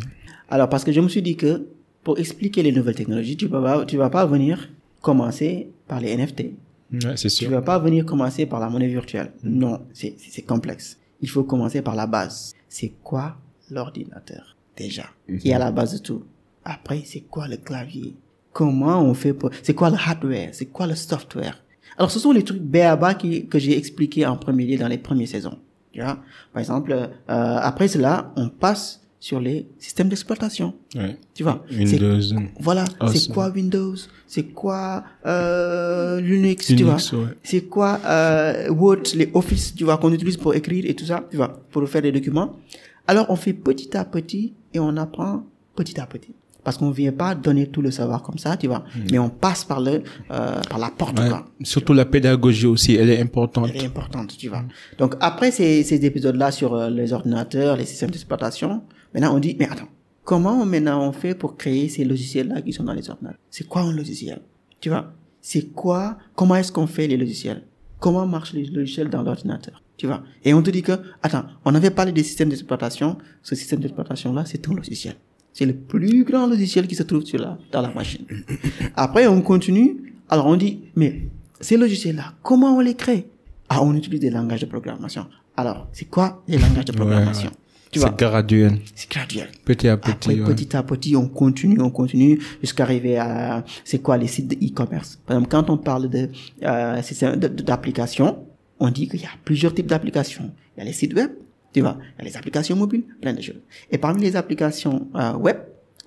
[0.48, 1.66] Alors, parce que je me suis dit que
[2.02, 4.70] pour expliquer les nouvelles technologies, tu vas pas, tu vas pas venir
[5.02, 6.44] commencer par les NFT.
[6.92, 7.50] Ouais, c'est Tu sûr.
[7.50, 9.32] vas pas venir commencer par la monnaie virtuelle.
[9.42, 10.98] Non, c'est complexe.
[11.20, 12.52] Il faut commencer par la base.
[12.68, 13.36] C'est quoi
[13.70, 15.04] l'ordinateur déjà?
[15.40, 16.24] Qui est à la base de tout.
[16.64, 18.14] Après, c'est quoi le clavier?
[18.52, 20.50] Comment on fait pour C'est quoi le hardware?
[20.52, 21.60] C'est quoi le software?
[21.96, 24.98] Alors, ce sont les trucs BABA qui, que j'ai expliqué en premier lieu dans les
[24.98, 25.58] premières saisons.
[25.92, 26.18] Tu vois?
[26.52, 30.74] Par exemple, euh, après cela, on passe sur les systèmes d'exploitation.
[30.94, 31.16] Ouais.
[31.32, 32.20] Tu vois C'est- Windows.
[32.60, 33.34] Voilà, c'est Awesome.
[33.34, 33.94] quoi Windows?
[34.26, 36.96] C'est quoi euh, Linux, tu vois?
[36.96, 37.32] ouais.
[37.42, 41.24] C'est quoi euh, Word, les Office, tu vois, qu'on utilise pour écrire et tout ça,
[41.30, 42.56] tu vois, pour faire des documents.
[43.06, 46.34] Alors, on fait petit à petit et on apprend petit à petit.
[46.62, 49.64] Parce qu'on vient pas donner tout le savoir comme ça, tu vois, mais on passe
[49.64, 51.28] par le euh, par la porte, Ouais.
[51.28, 51.44] quoi.
[51.62, 53.68] Surtout la pédagogie aussi, elle est importante.
[53.74, 54.64] Elle est importante, tu vois.
[54.98, 58.82] Donc après ces, ces épisodes-là sur euh, les ordinateurs, les systèmes d'exploitation,
[59.14, 59.88] maintenant on dit, mais attends,
[60.24, 63.40] comment maintenant on fait pour créer ces logiciels-là qui sont dans les ordinateurs?
[63.50, 64.40] C'est quoi un logiciel?
[64.80, 65.12] Tu vois?
[65.40, 67.62] C'est quoi Comment est-ce qu'on fait les logiciels?
[68.00, 69.82] Comment marchent les logiciels dans l'ordinateur?
[69.96, 70.22] Tu vois?
[70.44, 73.16] Et on te dit que, attends, on avait parlé des systèmes d'exploitation.
[73.42, 75.14] Ce système d'exploitation-là, c'est un logiciel.
[75.52, 78.26] C'est le plus grand logiciel qui se trouve sur la, dans la machine.
[78.96, 80.14] Après, on continue.
[80.28, 81.28] Alors, on dit, mais
[81.60, 83.28] ces logiciels-là, comment on les crée?
[83.68, 85.26] Ah, on utilise des langages de programmation.
[85.56, 87.50] Alors, c'est quoi les langages de programmation?
[88.00, 88.78] C'est graduel.
[88.94, 89.48] c'est graduel.
[89.64, 90.10] Petit à petit.
[90.12, 90.54] Après, ouais.
[90.54, 94.56] petit à petit, on continue, on continue jusqu'à arriver à, c'est quoi les sites de
[94.56, 95.18] e-commerce.
[95.26, 96.28] Par exemple, quand on parle de,
[96.62, 97.00] euh,
[97.48, 98.46] d'applications,
[98.80, 100.50] on dit qu'il y a plusieurs types d'applications.
[100.76, 101.30] Il y a les sites web,
[101.72, 103.60] tu vois, il y a les applications mobiles, plein de choses.
[103.90, 105.58] Et parmi les applications euh, web,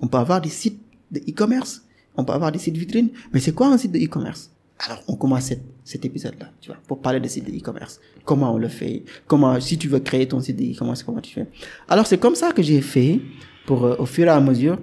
[0.01, 1.83] on peut avoir des sites de e-commerce,
[2.15, 3.09] on peut avoir des sites vitrines.
[3.33, 4.51] Mais c'est quoi un site de e-commerce?
[4.79, 7.99] Alors, on commence cet, cet épisode-là, tu vois, pour parler de site e-commerce.
[8.23, 9.03] Comment on le fait?
[9.25, 11.47] Comment, si tu veux créer ton site e-commerce, comment tu fais?
[11.87, 13.19] Alors, c'est comme ça que j'ai fait
[13.65, 14.77] pour, euh, au fur et à mesure,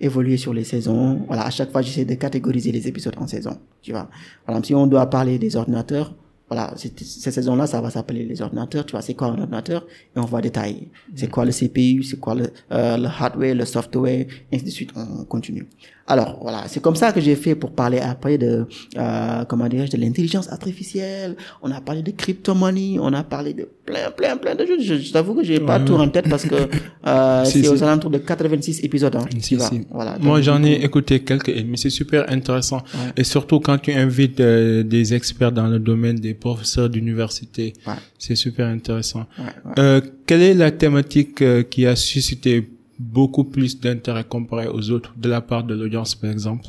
[0.00, 1.24] évoluer sur les saisons.
[1.26, 4.08] Voilà, à chaque fois, j'essaie de catégoriser les épisodes en saison, tu vois.
[4.48, 6.14] Exemple, si on doit parler des ordinateurs,
[6.48, 8.84] voilà, cette, saison-là, ça va s'appeler les ordinateurs.
[8.84, 9.86] Tu vois, c'est quoi un ordinateur?
[10.14, 10.90] Et on va détailler.
[11.14, 14.70] C'est quoi le CPU C'est quoi le, euh, le hardware, le software, et ainsi de
[14.70, 14.90] suite.
[14.94, 15.66] On continue.
[16.06, 18.66] Alors voilà, c'est comme ça que j'ai fait pour parler après de
[18.98, 21.34] euh, comment dirais-je de l'intelligence artificielle.
[21.62, 24.82] On a parlé de crypto-money, on a parlé de plein plein plein de choses.
[24.82, 26.56] Je, je t'avoue que j'ai pas tout en tête parce que
[27.06, 27.82] euh, Si, c'est aux si.
[27.82, 29.16] alentours de 86 épisodes.
[29.16, 29.56] Hein, Si.
[29.90, 30.18] Voilà.
[30.20, 32.78] Moi, j'en ai écouté quelques, mais c'est super intéressant.
[32.92, 33.12] Ouais.
[33.16, 37.94] Et surtout quand tu invites euh, des experts dans le domaine, des professeurs d'université, Ouais.
[38.18, 39.26] c'est super intéressant.
[39.38, 39.72] ouais, ouais.
[39.78, 42.68] Euh, quelle est la thématique euh, qui a suscité
[42.98, 46.66] beaucoup plus d'intérêt comparé aux autres de la part de l'audience, par exemple?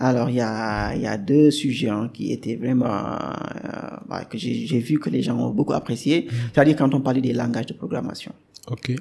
[0.00, 2.86] Alors, il y a, y a deux sujets hein, qui étaient vraiment...
[2.86, 6.28] euh, bah, que j'ai vu que les gens ont beaucoup apprécié.
[6.54, 8.32] C'est-à-dire quand on parlait des langages de programmation.
[8.70, 8.94] Ok.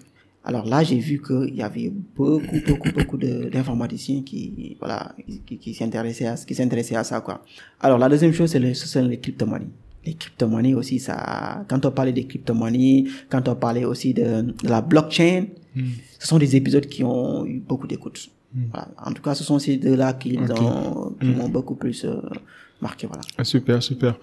[0.44, 5.14] Alors là, j'ai vu qu'il y avait beaucoup, beaucoup, beaucoup d'informaticiens qui, voilà,
[5.46, 7.44] qui, qui s'intéressaient à, qui s'intéressaient à ça, quoi.
[7.82, 9.68] Alors, la deuxième chose, c'est le, ce sont les crypto-monnaies.
[10.08, 14.70] Les crypto-monnaies aussi, ça, quand on parlait des crypto-monnaies, quand on parlait aussi de, de
[14.70, 15.46] la blockchain,
[16.20, 18.30] ce sont des épisodes qui ont eu beaucoup d'écoute.
[18.72, 18.88] Voilà.
[19.06, 20.62] En tout cas, ce sont ces deux-là qui Ok.
[20.62, 22.16] ont, qui m'ont beaucoup plus euh,
[22.82, 23.22] marqué, voilà.
[23.38, 24.16] Ah, Super, super.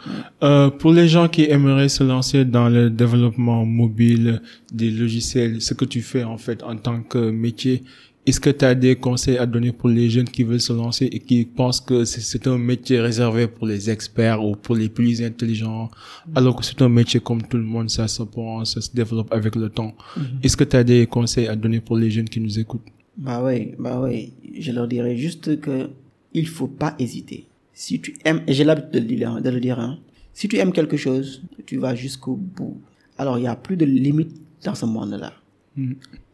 [0.42, 4.40] Euh, pour les gens qui aimeraient se lancer dans le développement mobile
[4.73, 7.85] des logiciels, ce que tu fais en fait en tant que métier,
[8.26, 11.06] est-ce que tu as des conseils à donner pour les jeunes qui veulent se lancer
[11.06, 15.22] et qui pensent que c'est- un métier réservé pour les experts ou pour les plus
[15.22, 15.90] intelligents,
[16.34, 19.54] alors que c'est un métier comme tout le monde, ça s'apprend, ça se développe avec
[19.56, 19.94] le temps?
[20.42, 22.87] Est-ce que tu as des conseils à donner pour les jeunes qui nous écoutent?
[23.16, 24.32] Bah oui, bah oui.
[24.58, 25.90] Je leur dirais juste que
[26.32, 27.46] il faut pas hésiter.
[27.72, 29.98] Si tu aimes, j'ai l'habitude de le dire, de le dire, hein,
[30.32, 32.80] si tu aimes quelque chose, tu vas jusqu'au bout.
[33.18, 34.34] Alors, il y a plus de limites
[34.64, 35.32] dans ce monde-là.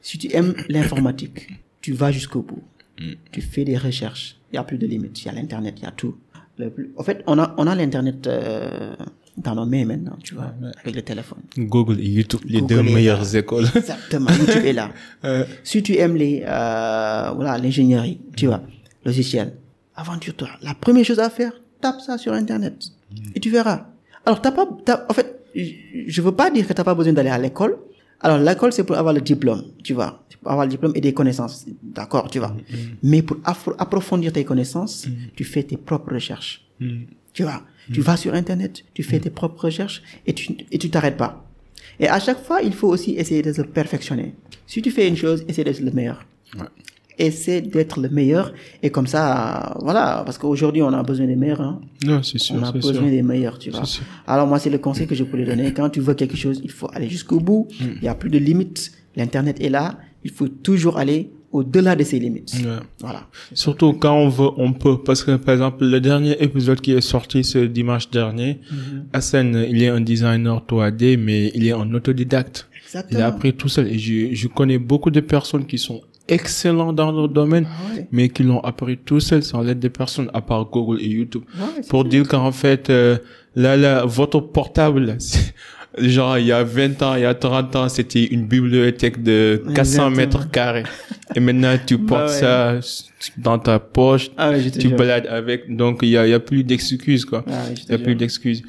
[0.01, 1.49] Si tu aimes l'informatique,
[1.81, 2.63] tu vas jusqu'au bout.
[3.33, 4.37] Tu fais des recherches.
[4.53, 5.23] Il y a plus de limites.
[5.23, 6.17] Il y a l'internet, il y a tout.
[6.59, 8.95] Le plus- En fait, on a, on a l'internet euh,
[9.39, 11.39] dans nos mains maintenant, tu vois, avec le téléphone.
[11.57, 13.65] Google et YouTube, les Google deux meilleures écoles.
[13.75, 14.91] Exactement, YouTube est là.
[15.25, 18.61] Euh, Si tu aimes les, euh, voilà, l'ingénierie, tu vois,
[19.07, 19.55] logiciel,
[19.95, 20.49] aventure-toi.
[20.63, 22.75] La première chose à faire, tape ça sur Internet.
[23.35, 23.87] Et tu verras.
[24.27, 25.73] Alors, t'as pas, t'as- en fait, je-
[26.07, 27.79] je veux pas dire que t'as pas besoin d'aller à l'école.
[28.21, 30.23] Alors, l'école, c'est pour avoir le diplôme, tu vois.
[30.29, 31.67] C'est pour avoir le diplôme et des connaissances.
[31.83, 32.55] D'accord, tu vois.
[33.03, 33.39] Mais pour
[33.79, 35.07] approfondir tes connaissances,
[35.37, 36.67] tu fais tes propres recherches.
[37.33, 40.91] Tu vois, tu vas sur Internet, tu fais tes propres recherches et tu et tu
[40.91, 41.45] t'arrêtes pas.
[41.99, 44.35] Et à chaque fois, il faut aussi essayer de se perfectionner.
[44.67, 46.25] Si tu fais une chose, essaie d'être le meilleur.
[47.21, 48.53] Essaie d'être le meilleur
[48.83, 51.61] et comme ça, voilà, parce qu'aujourd'hui, on a besoin des meilleurs.
[51.61, 51.81] Hein.
[52.07, 53.03] non, c'est sûr, On a besoin sûr.
[53.03, 53.83] des meilleurs, tu vois.
[54.27, 55.73] Alors moi, c'est le conseil que je lui donner.
[55.75, 57.69] Quand tu veux quelque chose, il faut aller jusqu'au bout.
[57.79, 57.85] Mm.
[57.97, 58.93] Il n'y a plus de limites.
[59.17, 59.99] L'Internet est là.
[60.25, 62.55] Il faut toujours aller au-delà de ses limites.
[62.65, 62.79] Ouais.
[63.01, 63.27] Voilà.
[63.53, 64.99] Surtout quand on veut, on peut.
[65.03, 69.03] Parce que, par exemple, le dernier épisode qui est sorti ce dimanche dernier, Mm-hmm.
[69.13, 72.69] Hassan, il est un designer 3D, mais il est un autodidacte.
[73.11, 73.87] Il a appris tout seul.
[73.89, 76.01] Et je, je connais beaucoup de personnes qui sont
[76.31, 78.09] excellents dans leur domaine, Ah ouais.
[78.13, 81.43] mais qui l'ont appris tout seul sans l'aide des personnes, à part Google et YouTube.
[81.59, 83.19] Ouais, c'est Pour dire qu'en fait, euh,
[83.55, 85.17] là, là, votre portable,
[85.99, 89.63] genre, il y a 20 ans, il y a 30 ans, c'était une bibliothèque de
[89.67, 90.11] 400 Exactement.
[90.17, 90.85] mètres carrés.
[91.35, 92.81] Et maintenant, tu portes Bah ouais.
[92.83, 94.97] ça dans ta poche, Ah tu jure.
[94.97, 97.45] balades avec, donc il y a, il y a plus d'excuses, quoi.
[97.49, 98.05] Ah Il y a jure.
[98.05, 98.63] plus d'excuses.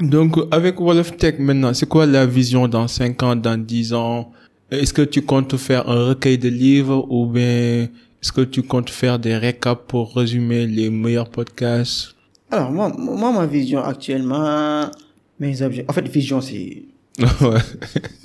[0.00, 4.32] Donc, avec Wolof Tech maintenant, c'est quoi la vision dans 5 ans, dans 10 ans?
[4.70, 7.88] Est-ce que tu comptes faire un recueil de livres ou bien
[8.22, 12.14] est-ce que tu comptes faire des récaps pour résumer les meilleurs podcasts?
[12.50, 14.90] Alors, moi, moi, ma vision actuellement,
[15.38, 16.82] mes objectifs, en fait, vision, c'est,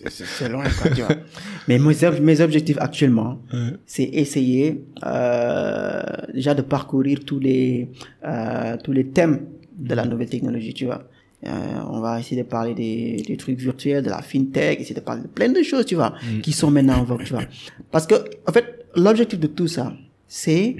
[0.09, 1.15] c'est loin, quoi, tu vois.
[1.67, 3.39] Mais mes, ob- mes objectifs actuellement,
[3.85, 6.01] c'est essayer, euh,
[6.33, 7.89] déjà de parcourir tous les,
[8.25, 9.41] euh, tous les thèmes
[9.77, 11.03] de la nouvelle technologie, tu vois.
[11.45, 14.99] Euh, on va essayer de parler des, des trucs virtuels, de la fintech, essayer de
[14.99, 17.43] parler de plein de choses, tu vois, qui sont maintenant en vogue, tu vois.
[17.91, 18.15] Parce que,
[18.47, 19.93] en fait, l'objectif de tout ça,
[20.27, 20.75] c'est,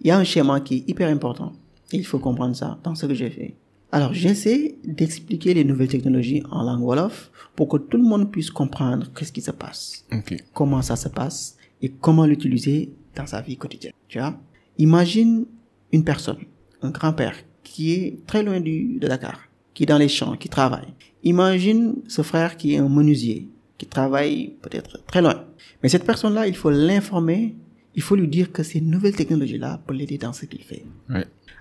[0.00, 1.52] il y a un schéma qui est hyper important.
[1.92, 3.54] Et il faut comprendre ça dans ce que j'ai fait.
[3.92, 8.50] Alors, j'essaie d'expliquer les nouvelles technologies en langue Wolof pour que tout le monde puisse
[8.50, 10.34] comprendre qu'est-ce qui se passe Ok.
[10.52, 13.92] comment ça se passe et comment l'utiliser dans sa vie quotidienne.
[14.08, 14.34] Tu vois
[14.78, 15.46] Imagine
[15.92, 16.38] une personne,
[16.82, 19.38] un grand-père qui est très loin du, de Dakar,
[19.76, 20.88] qui est dans les champs, qui travaille.
[21.22, 25.44] Imagine ce frère qui est un menuisier, qui travaille peut-être très loin.
[25.82, 27.54] Mais cette personne-là, il faut l'informer,
[27.94, 30.86] il faut lui dire que ces nouvelles technologies-là peuvent l'aider dans ce qu'il fait.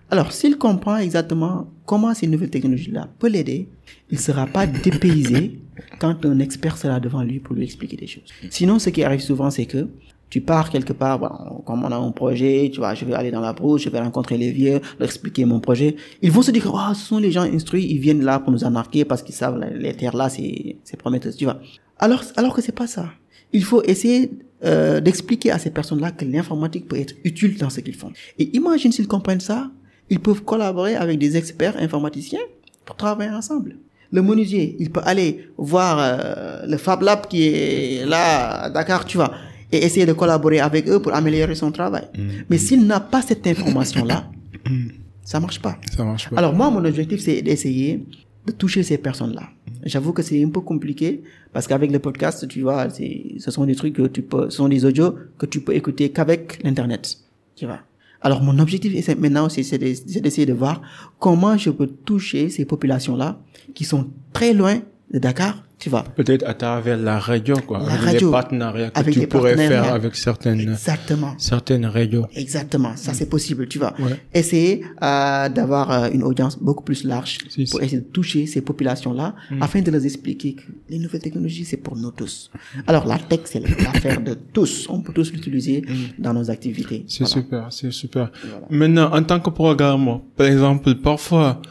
[0.10, 3.68] Alors, s'il comprend exactement comment ces nouvelles technologies-là peuvent l'aider,
[4.10, 5.60] il ne sera pas dépaysé
[6.00, 8.32] quand un expert sera devant lui pour lui expliquer des choses.
[8.50, 9.90] Sinon, ce qui arrive souvent, c'est que
[10.30, 13.32] Tu pars quelque part, bon, comme on a un projet, tu vois, je vais aller
[13.32, 15.96] dans la brousse, je vais rencontrer les vieux, leur expliquer mon projet.
[16.22, 18.66] Ils vont se dire, oh, ce sont les gens instruits, ils viennent là pour nous
[18.66, 21.60] anarquer parce qu'ils savent les terres là, c'est, c'est prometteuse, tu vois.
[22.00, 23.10] Alors, alors que c'est pas ça.
[23.54, 24.32] Il faut essayer
[24.64, 28.12] euh, d'expliquer à ces personnes-là que l'informatique peut être utile dans ce qu'ils font.
[28.40, 29.70] Et imagine s'ils comprennent ça,
[30.10, 32.40] ils peuvent collaborer avec des experts informaticiens
[32.86, 33.78] pour travailler ensemble.
[34.12, 39.06] Le menuisier, il peut aller voir euh, le Fab Lab qui est là à Dakar,
[39.06, 39.32] tu vois,
[39.72, 42.08] et essayer de collaborer avec eux pour améliorer son travail.
[42.18, 42.28] Mm.
[42.50, 44.30] Mais s'il n'a pas cette information-là,
[45.24, 45.78] ça marche pas.
[45.96, 46.38] Ça marche pas.
[46.38, 48.06] Alors moi, mon objectif, c'est d'essayer
[48.46, 49.50] de toucher ces personnes-là.
[49.84, 51.24] J'avoue que c'est un peu compliqué
[51.54, 54.68] parce qu'avec le podcast, tu vois, ce sont des trucs que tu peux, ce sont
[54.68, 57.18] des audios que tu peux écouter qu'avec l'internet,
[57.56, 57.80] tu vois.
[58.22, 60.82] Alors mon objectif c'est maintenant, c'est d'essayer de voir
[61.20, 63.40] comment je peux toucher ces populations-là
[63.76, 64.80] qui sont très loin
[65.14, 66.04] de Dakar, tu vois?
[66.16, 67.78] Peut-être à travers la radio, quoi.
[67.80, 68.28] La avec radio.
[68.28, 71.36] les partenariats que Avec tu les pourrais faire avec certaines, Exactement.
[71.38, 72.26] certaines radios.
[72.36, 73.94] Exactement, ça c'est possible, tu vois.
[74.00, 74.20] Ouais.
[74.34, 77.86] Essayer euh, d'avoir euh, une audience beaucoup plus large Si, pour si.
[77.86, 81.96] essayer de toucher ces populations-là afin de leur expliquer que les nouvelles technologies c'est pour
[81.96, 82.50] nous tous.
[82.88, 85.84] Alors la tech c'est l'affaire de tous, on peut tous l'utiliser
[86.18, 87.06] dans nos activités.
[87.08, 87.34] C'est Voilà.
[87.34, 88.32] super, c'est super.
[88.72, 91.62] Maintenant, en tant que programmeur, par exemple, parfois,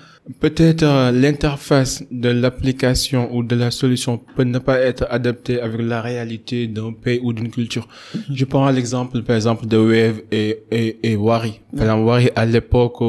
[0.40, 5.80] peut-être euh, l'interface de l'application ou de la solution peut ne pas être adaptée avec
[5.80, 7.88] la réalité d'un pays ou d'une culture.
[8.32, 11.60] Je prends l'exemple, par exemple, de Wave et, et, et Wari.
[11.76, 13.00] Par exemple, Wari, à l'époque,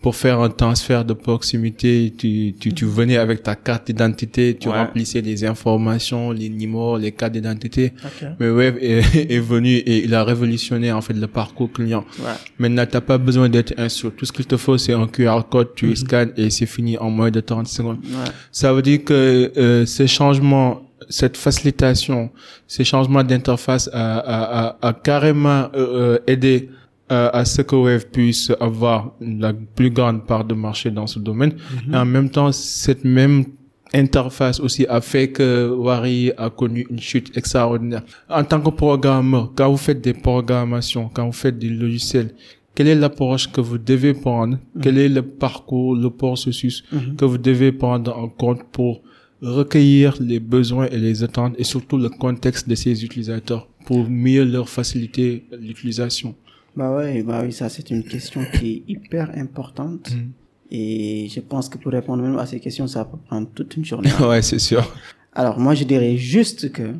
[0.00, 4.68] pour faire un transfert de proximité, tu, tu, tu venais avec ta carte d'identité, tu
[4.68, 4.78] Ouais.
[4.78, 7.92] remplissais les informations, les numéros, les cartes d'identité.
[8.04, 8.28] Ok.
[8.38, 12.04] Mais Wave est, est venu et il a révolutionné en fait le parcours client.
[12.20, 12.26] Ouais.
[12.60, 14.12] Maintenant, t'as pas besoin d'être instruit.
[14.16, 17.10] Tout ce qu'il te faut, c'est un QR code, tu scannes et c'est fini en
[17.10, 17.98] moins de 30 secondes.
[18.04, 18.30] Ouais.
[18.52, 22.30] Ça veut dire que euh, ces changements, cette facilitation,
[22.68, 26.70] ces changements d'interface a, a, a, a carrément euh, euh, aidé
[27.10, 31.18] euh, à ce que Wave puisse avoir la plus grande part de marché dans ce
[31.18, 31.54] domaine.
[31.92, 33.44] Et en même temps, cette même
[33.94, 38.02] interface aussi a fait que Wari a connu une chute extraordinaire.
[38.28, 42.34] En tant que programmeur, quand vous faites des programmations, quand vous faites des logiciels,
[42.74, 44.58] quelle est l'approche que vous devez prendre?
[44.80, 46.84] Quel est le parcours, le processus
[47.16, 49.02] que vous devez prendre en compte pour
[49.40, 54.44] recueillir les besoins et les attentes et surtout le contexte de ces utilisateurs pour mieux
[54.44, 56.36] leur faciliter l'utilisation?
[56.76, 60.10] Bah ouais, bah oui, ça c'est une question qui est hyper importante.
[60.12, 60.30] Mm.
[60.70, 63.84] Et je pense que pour répondre même à ces questions, ça peut prendre toute une
[63.84, 64.10] journée.
[64.20, 64.94] Ouais, c'est sûr.
[65.32, 66.94] Alors moi je dirais juste que,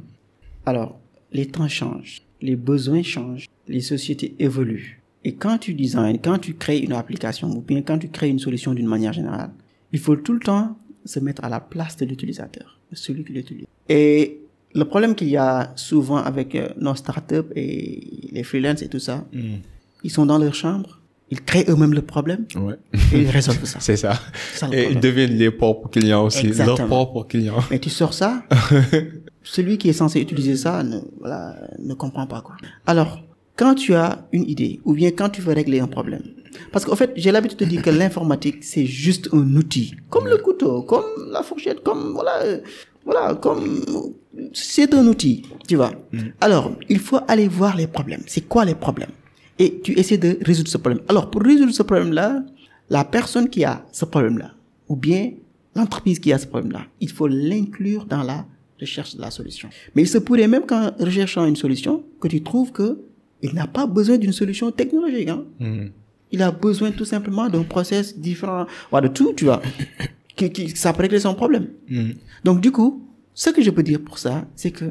[0.65, 0.99] alors
[1.33, 5.03] les temps changent, les besoins changent, les sociétés évoluent.
[5.25, 8.39] Et quand tu designs, quand tu crées une application ou bien quand tu crées une
[8.39, 9.51] solution d'une manière générale,
[9.93, 13.33] il faut tout le temps se mettre à la place de l'utilisateur, de celui qui
[13.33, 13.67] l'utilise.
[13.89, 14.41] Et
[14.75, 18.99] le problème qu'il y a souvent avec euh, nos startups et les freelances et tout
[18.99, 19.25] ça,
[20.05, 21.01] ils sont dans leur chambre,
[21.31, 22.75] ils créent eux-mêmes le problème Ouais.
[23.13, 23.81] et ils résolvent ça.
[23.87, 24.19] C'est ça.
[24.73, 26.77] Et ils deviennent les propres clients aussi, Exactement.
[26.79, 27.63] leurs propres clients.
[27.71, 28.43] Mais tu sors ça,
[29.43, 32.57] celui qui est censé utiliser ça ne, voilà, ne comprend pas quoi.
[32.87, 33.23] Alors,
[33.57, 36.23] quand tu as une idée ou bien quand tu veux régler un problème,
[36.73, 40.39] parce qu'en fait, j'ai l'habitude de dire que l'informatique c'est juste un outil, comme le
[40.39, 42.41] couteau, comme la fourchette, comme voilà,
[43.09, 43.83] voilà, comme
[44.53, 45.93] c'est un outil, tu vois.
[46.43, 48.23] Alors, il faut aller voir les problèmes.
[48.27, 49.13] C'est quoi les problèmes?
[49.59, 51.03] Et tu essaies de résoudre ce problème.
[51.09, 52.43] Alors, pour résoudre ce problème-là,
[52.91, 54.51] la personne qui a ce problème-là,
[54.89, 55.33] ou bien
[55.75, 58.45] l'entreprise qui a ce problème-là, il faut l'inclure dans la
[58.79, 59.71] recherche de la solution.
[59.95, 62.99] Mais il se pourrait même qu'en recherchant une solution, que tu trouves que
[63.41, 65.31] il n'a pas besoin d'une solution technologique.
[65.31, 65.45] Hein.
[65.61, 65.93] Mhm.
[66.31, 69.63] Il a besoin tout simplement d'un process différent, de tout, tu vois,
[70.39, 71.67] qui, qui, ça peut régler son problème.
[71.89, 72.15] Mhm.
[72.45, 73.03] Donc du coup,
[73.35, 74.87] ce que je peux dire pour ça, c'est que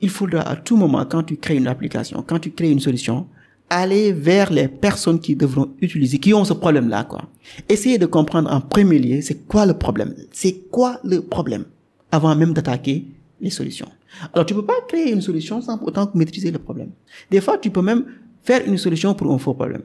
[0.00, 3.26] il faudra à tout moment, quand tu crées une application, quand tu crées une solution,
[3.68, 7.28] aller vers les personnes qui devront utiliser, qui ont ce problème-là, quoi.
[7.68, 11.64] Essayer de comprendre en premier lieu, c'est quoi le problème, c'est quoi le problème,
[12.10, 13.06] avant même d'attaquer
[13.40, 13.88] les solutions.
[14.32, 16.90] Alors tu peux pas créer une solution sans autant maîtriser le problème.
[17.30, 18.04] Des fois, tu peux même
[18.42, 19.82] faire une solution pour un faux problème.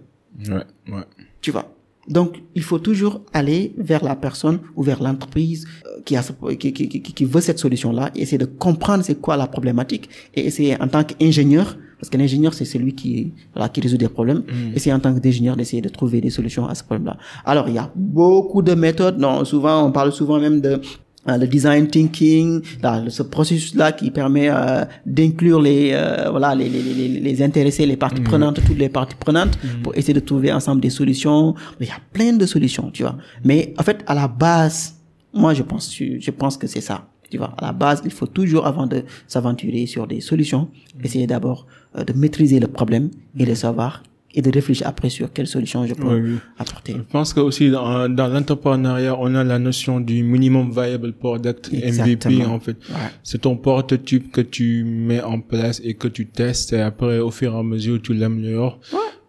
[0.47, 1.04] Ouais, ouais.
[1.41, 1.74] Tu vois?
[2.07, 6.23] Donc, il faut toujours aller vers la personne ou vers l'entreprise euh, qui, a
[6.59, 10.45] qui, qui, qui, veut cette solution-là, et essayer de comprendre c'est quoi la problématique, et
[10.45, 14.43] essayer en tant qu'ingénieur, parce que l'ingénieur c'est celui qui, voilà, qui résout des problèmes,
[14.75, 17.17] essayer en tant qu'ingénieur d'essayer de trouver des solutions à ce problème-là.
[17.43, 20.79] Alors, il y a beaucoup de méthodes, non, souvent, on parle souvent même de
[21.27, 26.81] le design thinking, là, ce processus-là qui permet euh, d'inclure les, euh, voilà, les, les,
[26.81, 30.81] les, les intéressés, les parties prenantes, toutes les parties prenantes, pour essayer de trouver ensemble
[30.81, 31.55] des solutions.
[31.79, 33.17] Il y a plein de solutions, tu vois.
[33.43, 34.95] Mais en fait, à la base,
[35.33, 37.07] moi, je pense, je pense que c'est ça.
[37.29, 40.69] Tu vois, à la base, il faut toujours, avant de s'aventurer sur des solutions,
[41.03, 41.65] essayer d'abord
[41.97, 44.03] euh, de maîtriser le problème et de savoir
[44.37, 46.35] et de réfléchir après sur quelle solution je peux Oui, oui.
[46.59, 46.93] apporter.
[46.93, 51.71] Je pense que aussi dans, dans l'entrepreneuriat, on a la notion du minimum viable product
[51.71, 52.77] MVP en fait.
[52.89, 53.09] Ouais.
[53.23, 57.31] C'est ton prototype que tu mets en place et que tu testes et après au
[57.31, 58.79] fur et à mesure tu l'améliores.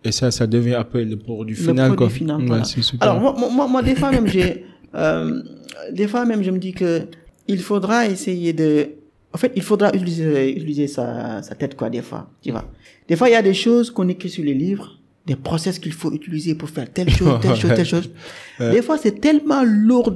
[0.05, 2.09] Et ça, ça devient après le produit Le final produit quoi.
[2.11, 2.65] final, Ouais, voilà.
[2.65, 3.03] super.
[3.09, 4.65] Alors moi, moi- moi, moi, des fois même j'ai,
[4.95, 5.43] euh,
[5.93, 7.03] des fois même je me dis que
[7.49, 8.89] il faudra essayer de,
[9.33, 12.65] en fait, il faudra utiliser, utiliser sa, sa tête quoi des fois, tu vois.
[13.09, 14.96] Des fois il y a des choses qu'on écrit sur les livres,
[15.27, 18.11] des process qu'il faut utiliser pour faire telle chose, telle chose, telle chose.
[18.59, 20.15] Des fois c'est tellement lourd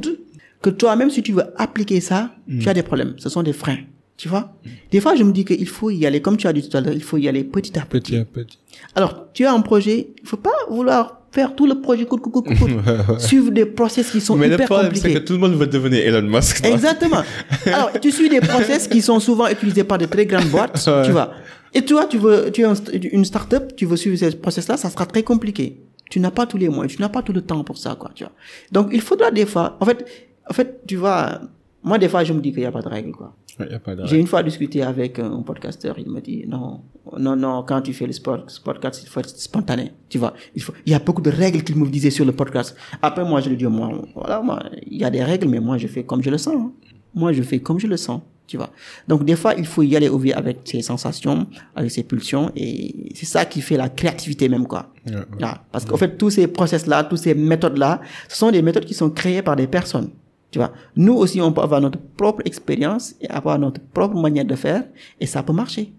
[0.63, 3.15] que toi même si tu veux appliquer ça, tu as des problèmes.
[3.19, 3.79] Ce sont des freins.
[4.21, 4.53] Tu vois?
[4.93, 6.83] Des fois, je me dis qu'il faut y aller, comme tu as dit tout à
[6.83, 8.13] l'heure, il faut y aller petit à petit.
[8.13, 8.59] petit à petit.
[8.95, 12.33] Alors, tu as un projet, il faut pas vouloir faire tout le projet coûte, coûte,
[12.33, 12.71] coûte.
[13.19, 15.21] Suivre des process qui sont Mais le hyper problème, c'est compliqués.
[15.21, 16.63] que tout le monde veut devenir Elon Musk.
[16.67, 17.23] Exactement.
[17.67, 21.13] Alors, tu suis des process qui sont souvent utilisés par de très grandes boîtes, tu
[21.13, 21.33] vois.
[21.75, 25.07] Et toi, tu veux, tu es une start-up, tu veux suivre ces process-là, ça sera
[25.07, 25.81] très compliqué.
[26.11, 28.11] Tu n'as pas tous les moyens, tu n'as pas tout le temps pour ça, quoi,
[28.15, 28.33] tu vois.
[28.73, 30.05] Donc, il faudra des fois, en fait,
[30.49, 31.41] en fait, tu vois,
[31.85, 33.37] moi, des fois, je me dis qu'il n'y a pas de règle, quoi.
[34.07, 36.81] J'ai une fois discuté avec un podcasteur, il me dit non,
[37.19, 40.35] non, non, quand tu fais le sport, ce podcast, il faut être spontané, tu vois.
[40.57, 42.75] Il faut, il y a beaucoup de règles qu'il me disait sur le podcast.
[43.03, 45.79] Après, moi, je lui dis, moi, voilà, moi, il y a des règles, mais moi,
[45.79, 46.55] je fais comme je le sens.
[46.57, 46.73] hein.
[47.15, 48.71] Moi, je fais comme je le sens, tu vois.
[49.07, 52.51] Donc, des fois, il faut y aller au vie avec ses sensations, avec ses pulsions,
[52.57, 54.93] et c'est ça qui fait la créativité même, quoi.
[55.07, 55.23] Ouais, ouais.
[55.39, 58.95] Là, parce qu'en fait, tous ces process-là, toutes ces méthodes-là, ce sont des méthodes qui
[58.95, 60.11] sont créées par des personnes.
[60.51, 64.45] Tu vois, nous aussi, on peut avoir notre propre expérience et avoir notre propre manière
[64.45, 64.83] de faire,
[65.21, 65.93] et ça peut marcher.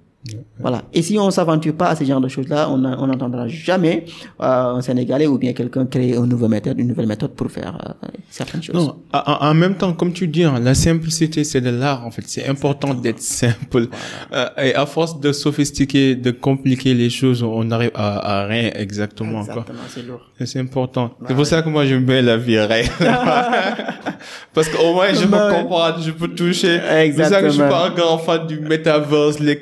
[0.60, 0.84] Voilà.
[0.94, 4.06] Et si on s'aventure pas à ce genre de choses-là, on n'entendra jamais
[4.40, 7.96] euh, un Sénégalais ou bien quelqu'un créer une nouvelle méthode, une nouvelle méthode pour faire
[8.04, 8.76] euh, certaines choses.
[8.76, 12.24] Non, en, même temps, comme tu dis, hein, la simplicité, c'est de l'art, en fait.
[12.28, 13.88] C'est important d'être simple.
[14.32, 18.70] Euh, et à force de sophistiquer, de compliquer les choses, on n'arrive à, à rien
[18.76, 19.40] exactement.
[19.42, 20.22] Exactement, c'est lourd.
[20.44, 21.12] C'est important.
[21.28, 22.52] c'est pour ça que moi, j'aime bien la vie.
[24.54, 25.62] Parce qu'au moins, je peux Bah ouais.
[25.62, 26.80] comprendre, je peux toucher.
[26.80, 27.70] C'est pour ça que je suis Exactement.
[27.70, 29.58] pas un grand fan du metaverse, les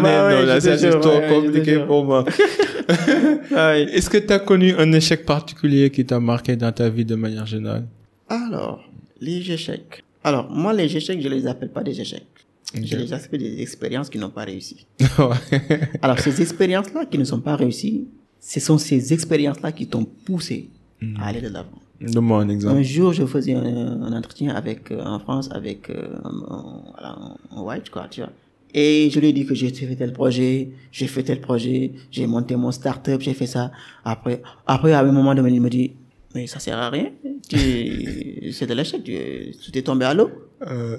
[0.00, 0.46] crypto-monnaies.
[0.46, 1.86] Bah ouais, trop ouais, compliqué jure.
[1.86, 2.24] pour moi.
[3.96, 7.14] Est-ce que tu as connu un échec particulier qui t'a marqué dans ta vie de
[7.14, 7.86] manière générale?
[8.28, 8.84] Alors,
[9.20, 10.04] les échecs.
[10.24, 12.26] Alors, moi, les échecs, je les appelle pas des échecs.
[12.74, 14.86] Je les appelle des expériences qui n'ont pas réussi.
[16.02, 18.06] Alors, ces expériences-là qui ne sont pas réussies,
[18.40, 20.70] ce sont ces expériences-là qui t'ont poussé
[21.20, 21.78] à aller de l'avant.
[22.00, 22.76] Donne-moi un exemple.
[22.78, 23.64] Un jour, je faisais un,
[24.02, 28.06] un entretien avec, euh, en France avec euh, un, un- voilà, un- un white, quoi,
[28.10, 28.30] tu vois.
[28.74, 32.26] Et je lui ai dit que j'ai fait tel projet, j'ai fait tel projet, j'ai
[32.26, 33.70] monté mon start-up, j'ai fait ça.
[34.04, 35.92] Après, après, à un moment donné, il me dit,
[36.34, 37.10] mais ça sert à rien,
[37.48, 39.12] tu- c'est de l'échec, tu,
[39.62, 40.30] tu t'es tombé à l'eau.
[40.66, 40.98] Euh,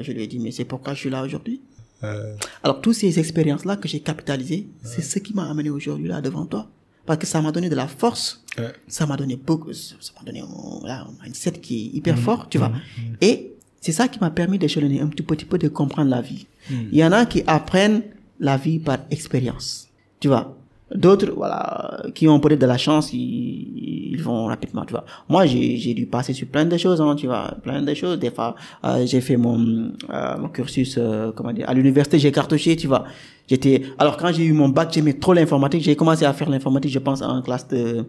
[0.00, 1.60] Je lui ai dit, mais c'est pourquoi je suis là aujourd'hui?
[2.02, 6.20] euh, Alors, toutes ces expériences-là que j'ai capitalisées, c'est ce qui m'a amené aujourd'hui là
[6.20, 6.68] devant toi.
[7.06, 8.42] Parce que ça m'a donné de la force,
[8.88, 10.48] ça m'a donné beaucoup, ça m'a donné un,
[10.80, 12.72] voilà, un mindset qui est hyper fort, tu vois.
[13.20, 13.52] Et
[13.86, 16.46] c'est ça qui m'a permis d'échelonner un petit, petit peu de comprendre la vie.
[16.70, 18.02] Il y en a qui apprennent
[18.40, 20.56] la vie par expérience, tu vois.
[20.92, 25.04] D'autres, voilà, qui ont peut-être de la chance, ils, ils vont rapidement, tu vois.
[25.28, 28.18] Moi, j'ai, dû passer sur plein de choses, hein, tu vois, plein de choses.
[28.18, 32.32] Des fois, euh, j'ai fait mon, euh, mon cursus, euh, comment dire, à l'université, j'ai
[32.32, 33.04] cartouché, tu vois.
[33.48, 35.82] J'étais, alors quand j'ai eu mon bac, j'aimais trop l'informatique.
[35.82, 38.04] J'ai commencé à faire l'informatique, je pense, en classe de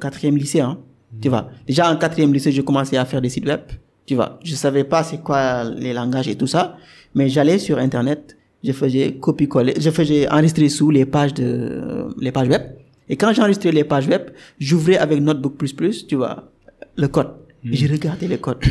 [0.00, 0.78] quatrième lycée, hein,
[1.20, 1.50] tu vois.
[1.66, 3.60] Déjà en quatrième lycée, j'ai commencé à faire des sites web,
[4.06, 4.38] tu vois.
[4.44, 6.76] Je savais pas c'est quoi les langages et tout ça,
[7.14, 12.32] mais j'allais sur internet, je faisais copier-coller, je faisais enregistrer sous les pages de les
[12.32, 12.62] pages web.
[13.08, 15.56] Et quand j'enregistrais les pages web, j'ouvrais avec Notebook++,
[16.08, 16.50] tu vois,
[16.96, 17.28] le code.
[17.72, 18.62] Et je regardais les codes.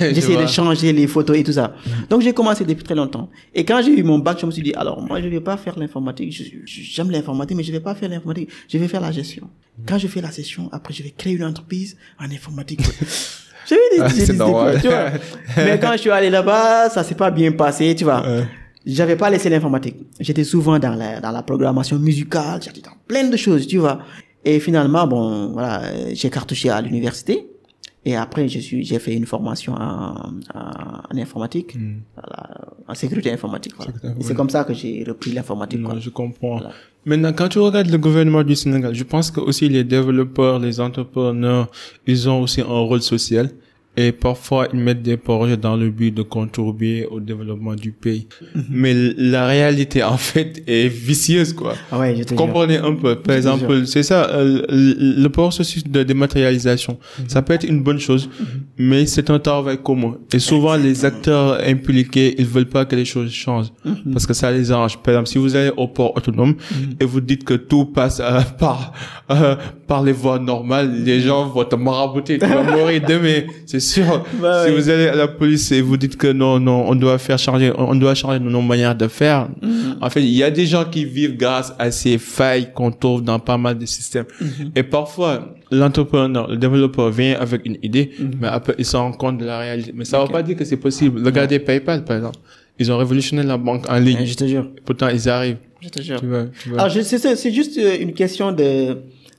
[0.00, 1.74] J'essayais de changer les photos et tout ça.
[2.08, 3.28] Donc j'ai commencé depuis très longtemps.
[3.54, 5.56] Et quand j'ai eu mon bac, je me suis dit, alors moi je vais pas
[5.56, 6.30] faire l'informatique.
[6.66, 8.50] J'aime l'informatique, mais je vais pas faire l'informatique.
[8.68, 9.48] Je vais faire la gestion.
[9.86, 12.80] Quand je fais la gestion, après je vais créer une entreprise en informatique.
[13.68, 14.78] J'ai eu des, Ah, j'ai c'est des- normal.
[14.80, 15.10] tu vois.
[15.58, 18.20] Mais quand je suis allé là-bas, ça s'est pas bien passé, tu vois.
[18.26, 18.44] Ouais.
[18.84, 19.96] J'avais pas laissé l'informatique.
[20.18, 24.00] J'étais souvent dans la, dans la programmation musicale, j'étais dans plein de choses, tu vois.
[24.44, 27.46] Et finalement, bon, voilà, euh, j'ai cartouché à l'université.
[28.04, 30.14] Et après, je suis, j'ai fait une formation en,
[30.54, 30.60] en,
[31.10, 31.76] en informatique,
[32.16, 33.74] voilà, en sécurité informatique.
[33.76, 33.92] Voilà.
[34.20, 35.80] C'est comme ça que j'ai repris l'informatique.
[36.00, 36.56] je comprends.
[36.58, 36.72] Voilà.
[37.04, 40.80] Maintenant, quand tu regardes le gouvernement du Sénégal, je pense que aussi les développeurs, les
[40.80, 41.70] entrepreneurs,
[42.06, 43.50] ils ont aussi un rôle social.
[43.96, 48.28] Et parfois ils mettent des projets dans le but de contribuer au développement du pays.
[48.54, 48.64] Mhm.
[48.70, 51.74] Mais la réalité en fait est vicieuse quoi.
[51.90, 52.36] Ah ouais, je te jure.
[52.36, 53.16] Comprenez un peu?
[53.16, 56.98] Par Je exemple, c'est ça, euh, le le processus de dématérialisation.
[57.18, 57.28] Mhm.
[57.28, 58.30] Ça peut être une bonne chose,
[58.78, 60.16] mais c'est un travail commun.
[60.32, 64.12] Et souvent, les acteurs impliqués, ils veulent pas que les choses changent Mhm.
[64.12, 64.98] parce que ça les arrange.
[64.98, 66.54] Par exemple, si vous allez au port autonome
[67.00, 68.92] et vous dites que tout passe euh, par
[69.30, 69.56] euh,
[69.90, 74.24] par les voies normales, les gens vont te marabouter, tu vas mourir demain, c'est sûr.
[74.40, 77.18] Bah si vous allez à la police et vous dites que non, non, on doit
[77.18, 79.48] faire changer, on doit changer nos manières de faire.
[79.60, 79.96] Mhm.
[80.00, 83.24] En fait, il y a des gens qui vivent grâce à ces failles qu'on trouve
[83.24, 84.26] dans pas mal de systèmes.
[84.40, 84.70] Mhm.
[84.76, 88.30] Et parfois, l'entrepreneur, le développeur vient avec une idée, Mhm.
[88.40, 89.90] mais après, il se rend compte de la réalité.
[89.92, 91.20] Mais ça ne veut pas dire que c'est possible.
[91.24, 92.38] Regardez PayPal, par exemple.
[92.78, 94.24] Ils ont révolutionné la banque en Ouais, ligne.
[94.24, 94.66] Je te jure.
[94.86, 95.56] Pourtant, ils arrivent.
[95.82, 96.20] Je te jure.
[96.20, 96.80] Tu vois, tu vois.
[96.82, 98.96] Alors, c'est juste euh, une question de.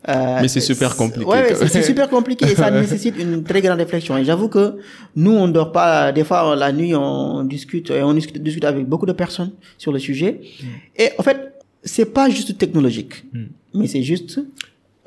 [0.09, 3.77] Euh, Mais c'est super compliqué, Ouais, c'est super compliqué et ça nécessite une très grande
[3.79, 4.17] réflexion.
[4.17, 4.77] Et j'avoue que
[5.15, 6.11] nous, on dort pas.
[6.11, 9.91] Des fois, la nuit, on discute et on discute, discute avec beaucoup de personnes sur
[9.91, 10.41] le sujet.
[10.97, 13.25] Et en fait, c'est pas juste technologique,
[13.73, 14.39] mais c'est juste.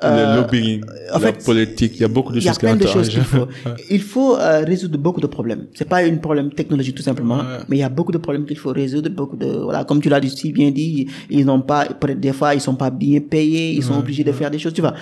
[0.01, 2.51] Le euh, lobbying, en la fait, politique, il y a beaucoup de il y a
[2.51, 3.47] choses plein de qu'il faut.
[3.89, 5.67] Il faut euh, résoudre beaucoup de problèmes.
[5.73, 7.59] C'est pas un problème technologique tout simplement, Ouais.
[7.69, 9.09] mais il y a beaucoup de problèmes qu'il faut résoudre.
[9.09, 11.87] Beaucoup de voilà, comme tu l'as dit si bien dit, ils n'ont pas
[12.17, 14.81] des fois ils sont pas bien payés, ils sont obligés de faire des choses, tu
[14.81, 14.93] vois.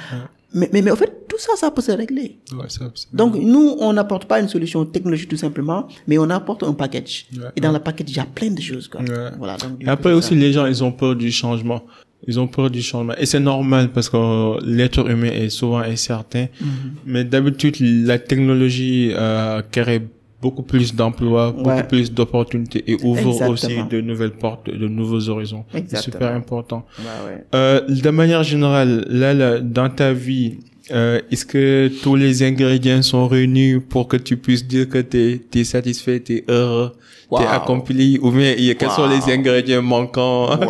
[0.56, 2.38] Mais, mais mais en fait tout ça ça peut se régler.
[2.52, 6.30] Ouais, ça, ça- Donc nous on n'apporte pas une solution technologique tout simplement, mais on
[6.30, 7.26] apporte un package.
[7.36, 7.46] Ouais.
[7.56, 9.02] Et dans le package il y a plein de choses quoi.
[9.40, 9.58] Voilà.
[9.58, 10.36] Donc, Et après aussi, ça.
[10.36, 11.82] les gens, ils ont peur du changement.
[12.28, 13.14] Ils ont peur du changement.
[13.18, 16.48] Et c'est normal parce que euh, l'être humain est souvent incertain.
[16.62, 16.68] Mhm.
[17.06, 20.02] Mais d'habitude, la technologie euh, crée
[20.42, 23.52] beaucoup plus d'emplois, beaucoup plus d'opportunités et ouvre Exactement.
[23.52, 25.64] aussi de nouvelles portes, de nouveaux horizons.
[25.88, 26.86] C'est super important.
[27.00, 27.46] Ouais.
[27.56, 30.58] Euh, de manière générale, là, là dans ta vie,
[30.92, 35.40] euh, est-ce que tous les ingrédients sont réunis pour que tu puisses dire que tu
[35.54, 36.92] es, satisfait, tu es heureux,
[37.30, 37.52] tu es Wow.
[37.54, 40.50] accompli ou bien quels sont les ingrédients manquants?
[40.58, 40.68] Non,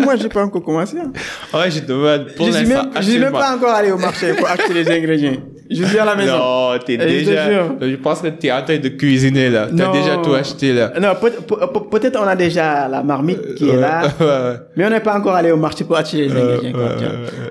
[0.04, 0.96] moi j'ai pas encore commencé.
[0.98, 1.12] hein.
[1.52, 4.32] Ouais, je demande pour je suis même, je suis même pas encore allé au marché
[4.34, 5.36] pour acheter les ingrédients.
[5.68, 6.36] Je suis à la maison.
[6.38, 7.68] Non, t'es je déjà.
[7.80, 9.66] Je pense que t'es en train de cuisiner là.
[9.76, 10.92] T'as déjà tout acheté là.
[11.00, 14.02] Non, peut- peut- peut- peut-être on a déjà la marmite qui est là,
[14.76, 16.78] mais on n'est pas encore allé au marché pour acheter les ingrédients.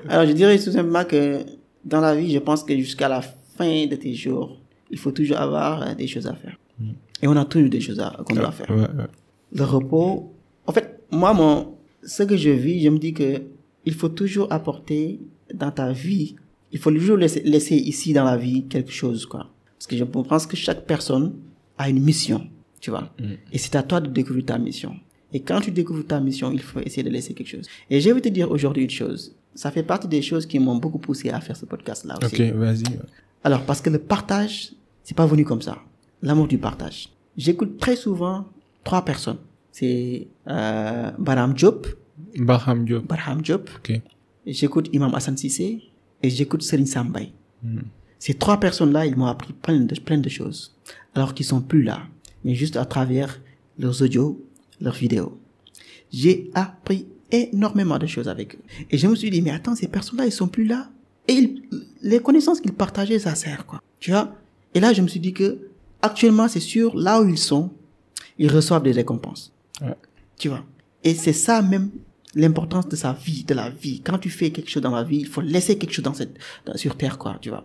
[0.08, 1.40] Alors je dirais tout simplement que
[1.84, 3.20] dans la vie, je pense que jusqu'à la
[3.58, 4.56] fin de tes jours,
[4.90, 6.56] il faut toujours avoir euh, des choses à faire.
[7.22, 8.70] Et on a toujours des choses qu'on doit faire.
[8.70, 9.06] Ouais, ouais.
[9.52, 10.34] Le repos,
[10.66, 13.42] en fait, moi, mon, ce que je vis, je me dis que
[13.84, 15.20] il faut toujours apporter
[15.54, 16.34] dans ta vie,
[16.72, 19.48] il faut toujours laisser, laisser ici dans la vie quelque chose, quoi.
[19.78, 21.34] Parce que je pense que chaque personne
[21.78, 22.48] a une mission,
[22.80, 23.12] tu vois.
[23.52, 24.94] Et c'est à toi de découvrir ta mission.
[25.32, 27.66] Et quand tu découvres ta mission, il faut essayer de laisser quelque chose.
[27.90, 29.34] Et je vais te dire aujourd'hui une chose.
[29.54, 32.42] Ça fait partie des choses qui m'ont beaucoup poussé à faire ce podcast-là aussi.
[32.42, 32.84] Ok, vas-y.
[33.44, 35.78] Alors, parce que le partage, c'est pas venu comme ça.
[36.22, 37.10] L'amour du partage.
[37.36, 38.46] J'écoute très souvent
[38.84, 39.38] trois personnes.
[39.72, 41.86] C'est euh, Barham Diop,
[42.38, 43.06] Baham Diop.
[43.06, 43.68] Barham Diop.
[44.46, 45.82] J'écoute Imam Hassan Sissé
[46.22, 47.32] et j'écoute Serine Sambay.
[47.62, 47.80] Hmm.
[48.18, 50.74] Ces trois personnes-là, ils m'ont appris plein de, plein de choses.
[51.14, 52.02] Alors qu'ils sont plus là.
[52.44, 53.40] Mais juste à travers
[53.78, 54.42] leurs audios,
[54.80, 55.38] leurs vidéos.
[56.12, 58.60] J'ai appris énormément de choses avec eux.
[58.90, 60.88] Et je me suis dit, mais attends, ces personnes-là, ils sont plus là.
[61.28, 61.62] Et ils-
[62.02, 63.82] les connaissances qu'ils partageaient, ça sert, quoi.
[64.00, 64.34] Tu vois?
[64.74, 65.58] Et là, je me suis dit que,
[66.06, 67.70] actuellement, c'est sûr, là où ils sont,
[68.38, 69.52] ils reçoivent des récompenses.
[69.80, 69.94] Ouais.
[70.38, 70.64] Tu vois?
[71.04, 71.90] Et c'est ça même
[72.34, 74.00] l'importance de sa vie, de la vie.
[74.00, 76.36] Quand tu fais quelque chose dans la vie, il faut laisser quelque chose dans cette,
[76.66, 77.64] dans- sur terre, quoi, tu vois.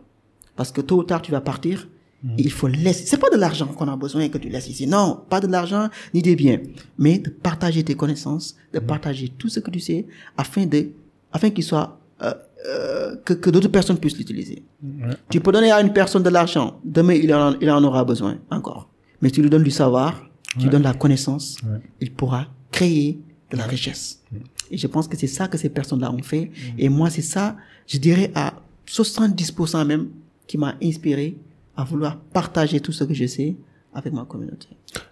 [0.55, 1.87] Parce que tôt ou tard, tu vas partir.
[2.37, 3.07] Et il faut laisser.
[3.07, 4.85] C'est pas de l'argent qu'on a besoin que tu laisses ici.
[4.85, 6.59] Non, pas de l'argent ni des biens,
[6.99, 10.05] mais de partager tes connaissances, de partager tout ce que tu sais,
[10.37, 10.89] afin de,
[11.31, 12.31] afin qu'il soit euh,
[12.67, 14.63] euh, que, que d'autres personnes puissent l'utiliser.
[14.83, 15.09] Ouais.
[15.29, 18.37] Tu peux donner à une personne de l'argent, demain il en, il en aura besoin
[18.49, 18.89] encore.
[19.21, 20.23] Mais tu lui donnes du savoir,
[20.57, 21.79] tu lui donnes la connaissance, Ouais.
[21.99, 23.19] il pourra créer
[23.51, 24.21] de la richesse.
[24.69, 26.51] Et je pense que c'est ça que ces personnes-là ont fait.
[26.77, 27.57] Et moi, c'est ça,
[27.87, 28.53] je dirais à
[28.87, 30.07] 70% même,
[30.47, 31.37] qui m'a inspiré
[31.75, 33.55] à vouloir partager tout ce que je sais
[33.93, 34.67] avec ma communauté.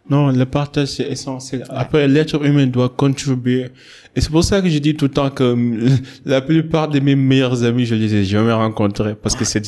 [0.09, 1.65] Non, le partage, c'est essentiel.
[1.69, 3.69] Après, l'être humain doit contribuer.
[4.15, 5.55] Et c'est pour ça que je dis tout le temps que
[6.25, 9.59] la plupart de mes meilleurs amis, je les ai jamais rencontrés parce que c'est,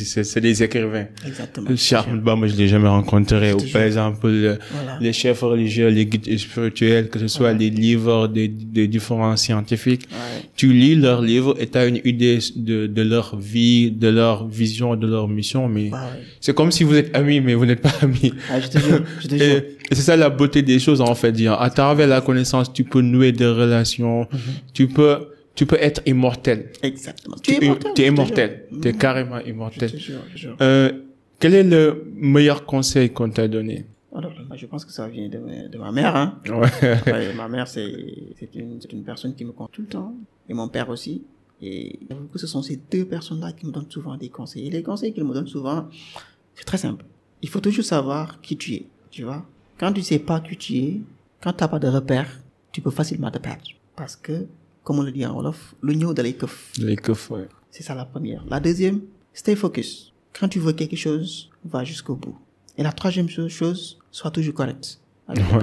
[0.41, 1.05] des écrivains.
[1.25, 1.69] Exactement.
[1.77, 3.53] Charles Bamba, je l'ai jamais rencontré.
[3.53, 4.97] Ou par exemple, le- Voilà.
[4.99, 10.07] les chefs religieux, les guides spirituels, que ce soit les livres des, des différents scientifiques.
[10.11, 10.41] Ouais.
[10.55, 14.47] Tu lis leurs livres et tu as une idée de, de leur vie, de leur
[14.47, 16.23] vision, de leur mission, mais Ah ouais.
[16.39, 18.33] c'est comme si vous êtes amis, mais vous n'êtes pas amis.
[18.49, 19.61] Ah, je te jure, je te jure.
[19.89, 21.31] Et, c'est ça la beauté des choses en fait.
[21.31, 24.27] dire, À travers la connaissance, tu peux nouer des relations,
[24.73, 26.71] tu peux, tu peux être immortel.
[26.83, 27.35] Exactement.
[27.41, 27.93] Tu Tu es immortel.
[27.95, 28.65] Tu es immortel.
[28.81, 29.89] Tu es carrément immortel.
[29.89, 30.55] Je te jure, je te jure.
[30.61, 30.91] Euh,
[31.39, 33.85] Quel est le meilleur conseil qu'on t'a donné?
[34.15, 36.15] Alors, bah, je pense que ça vient de, ma- de ma mère.
[36.15, 36.39] Hein.
[36.47, 37.11] Ouais.
[37.11, 37.85] Ouais, ma mère, c'est
[38.55, 40.13] une, une personne qui me compte tout le temps.
[40.49, 41.23] Et mon père aussi.
[41.61, 41.99] Et
[42.35, 44.67] ce sont ces deux personnes-là qui me donnent souvent des conseils.
[44.67, 45.87] Et les conseils qu'ils me donnent souvent,
[46.55, 47.05] c'est très simple.
[47.41, 48.85] Il faut toujours savoir qui tu es.
[49.11, 49.45] Tu vois
[49.81, 51.01] Quand tu sais pas qui tu es,
[51.41, 52.27] quand tu n'as pas de repère,
[52.71, 53.63] tu peux facilement te perdre.
[53.95, 54.45] Parce que,
[54.83, 56.71] comme on le dit en Wolof, l'union de l'écouf.
[57.01, 57.47] Coffres, ouais.
[57.71, 58.43] C'est ça la première.
[58.47, 59.01] La deuxième,
[59.33, 60.13] stay focus.
[60.39, 62.37] Quand tu veux quelque chose, va jusqu'au bout.
[62.77, 64.99] Et la troisième chose, sois toujours correct.
[65.27, 65.57] avec Ouais,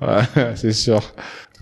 [0.00, 1.02] ouais, ouais, c'est sûr.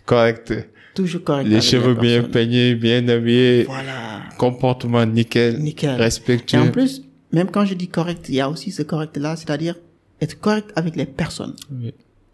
[0.04, 0.54] Correct.
[0.94, 1.48] Toujours correct.
[1.48, 4.22] Les cheveux bien peignés, bien habillés, Voilà.
[4.38, 5.90] comportement nickel, Nickel.
[5.98, 6.60] Et respectueux.
[6.60, 7.02] en plus,
[7.32, 9.74] même quand je dis correct, il y a aussi ce correct-là, c'est-à-dire
[10.20, 11.54] être correct avec les personnes.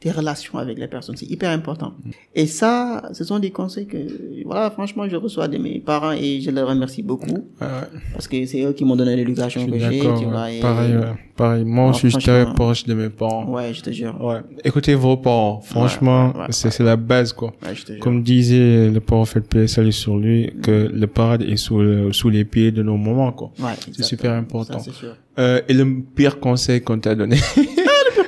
[0.02, 1.92] Tes relations avec les personnes, c'est hyper important.
[2.34, 3.98] Et ça, ce sont des conseils que,
[4.44, 7.26] voilà, franchement, je reçois de mes parents et je les remercie beaucoup
[7.60, 8.00] Ouais, ouais.
[8.12, 10.24] parce que c'est eux qui m'ont donné l'éducation que j'ai, tu ouais.
[10.24, 10.50] vois.
[10.50, 11.14] et- Pareil, ouais.
[11.36, 11.64] pareil.
[11.64, 13.46] Moi aussi, je suis très proche de mes parents.
[13.48, 14.16] Ouais, je te jure.
[14.20, 14.40] Ouais.
[14.64, 15.60] Écoutez vos parents.
[15.60, 17.52] Franchement, c'est c'est la base, quoi.
[17.64, 18.00] Ouais, je te jure.
[18.00, 22.28] Comme disait le prophète paix salut sur lui, que le paradis est sous, le- sous
[22.28, 23.52] les pieds de nos moments, quoi.
[23.60, 24.80] Ouais, C'est super important.
[24.80, 25.14] Ça, sûr.
[25.38, 27.36] Euh, et le pire conseil qu'on t'a donné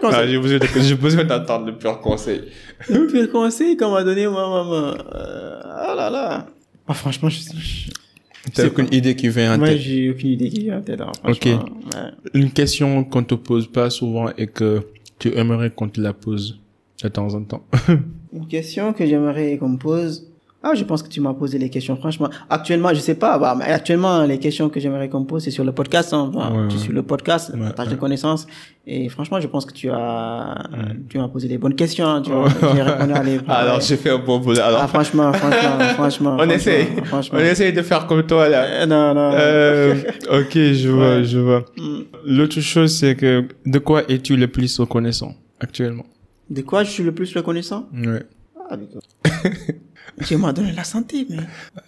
[0.09, 0.21] Conseil.
[0.23, 2.43] Ah, J'ai besoin de- j'ai besoin d'entendre le pire conseil.
[2.89, 4.95] Le pire conseil qu'on m'a donné, moi, maman.
[5.15, 6.47] Euh, ah là là.
[6.87, 7.91] Ah, franchement, je suis.
[8.53, 11.01] T'as aucune idée qui vient en Moi, tête j'ai aucune idée qui vient en tête.
[11.01, 11.47] hein, Ok.
[11.47, 11.59] Ouais.
[12.35, 14.83] Une question qu'on te pose pas souvent et que
[15.19, 16.61] tu aimerais qu'on te la pose
[17.03, 17.65] de temps en temps.
[18.35, 20.31] Une question que j'aimerais qu'on me pose.
[20.67, 22.31] Ah, je pense que tu m'as posé les questions, franchement.
[22.49, 25.63] Actuellement, je sais pas, bah, mais actuellement, les questions que j'aimerais qu'on pose, c'est sur
[25.63, 26.31] le podcast, hein.
[26.35, 26.81] Bah, Ouais, tu ouais.
[26.83, 28.47] suis le podcast, le Ouais, partage de connaissances.
[28.87, 30.55] Et franchement, je pense que tu as,
[31.11, 32.49] tu m'as posé les bonnes questions, hein, tu vois.
[32.75, 34.59] J'ai répondu à les, Alors, j'ai fait un bon boulot.
[34.61, 36.37] Alors, Ah, franchement, franchement, franchement.
[36.41, 36.87] on essaye.
[37.05, 37.39] Franchement.
[37.41, 38.63] On essaye de faire comme toi, là.
[38.65, 39.31] Euh, non, non.
[39.35, 39.95] Euh,
[40.41, 41.65] ok, je vois, je vois.
[41.77, 41.99] Mm.
[42.27, 46.07] L'autre chose, c'est que de quoi es-tu le plus reconnaissant actuellement?
[46.49, 47.87] De quoi je suis le plus reconnaissant?
[47.95, 48.23] Ouais.
[48.71, 48.77] Ah.
[50.27, 51.39] Dieu m'a donné la santé, mais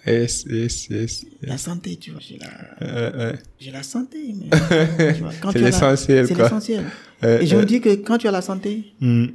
[0.05, 1.25] S, S, S.
[1.41, 2.47] la santé, tu vois, j'ai la,
[2.81, 4.49] Euh, euh, j'ai la santé, mais
[5.13, 6.83] tu C'est tu l'essentiel, C'est l'essentiel.
[7.23, 9.25] euh, Et je euh, me dis que quand tu as la santé, hmm,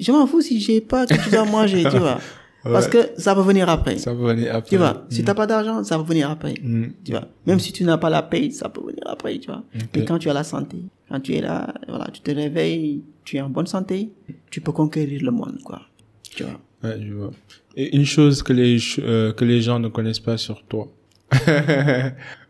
[0.00, 2.20] je m'en fous si j'ai pas quelque chose à manger, tu vois.
[2.64, 3.98] Parce que ça va venir après.
[3.98, 4.68] Ça va venir après.
[4.70, 6.54] Tu vois, si t'as pas d'argent, ça va venir après.
[6.62, 6.90] Hmm.
[7.04, 9.64] Tu vois, même si tu n'as pas la paye, ça peut venir après, tu vois.
[9.96, 10.76] Mais quand tu as la santé,
[11.08, 14.10] quand tu es là, voilà, tu te réveilles, tu es en bonne santé,
[14.50, 15.82] tu peux conquérir le monde, quoi.
[16.22, 16.60] Tu vois.
[16.84, 17.32] Ouais, je vois.
[17.76, 20.88] Et une chose que les, euh, que les gens ne connaissent pas sur toi.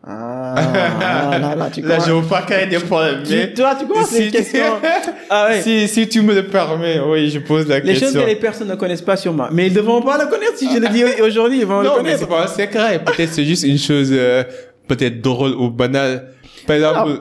[0.04, 1.98] Ah, ah, là, là, tu Là,
[2.28, 3.22] pas créer des problèmes.
[3.22, 4.78] Tu- mais toi, tu commences si- les questions.
[5.30, 5.62] Ah ouais.
[5.62, 8.20] si, si tu me le permets, oui, je pose la Les choses question.
[8.22, 9.48] que les personnes ne connaissent pas sur moi.
[9.52, 11.86] Mais ils ne devront pas le connaître si je le dis aujourd'hui, ils vont le
[11.86, 12.18] Non, mais connaître.
[12.20, 13.02] c'est pas un secret.
[13.04, 14.42] Peut-être c'est juste une chose, euh,
[14.88, 16.32] peut-être drôle ou banale.
[16.66, 17.20] Par exemple,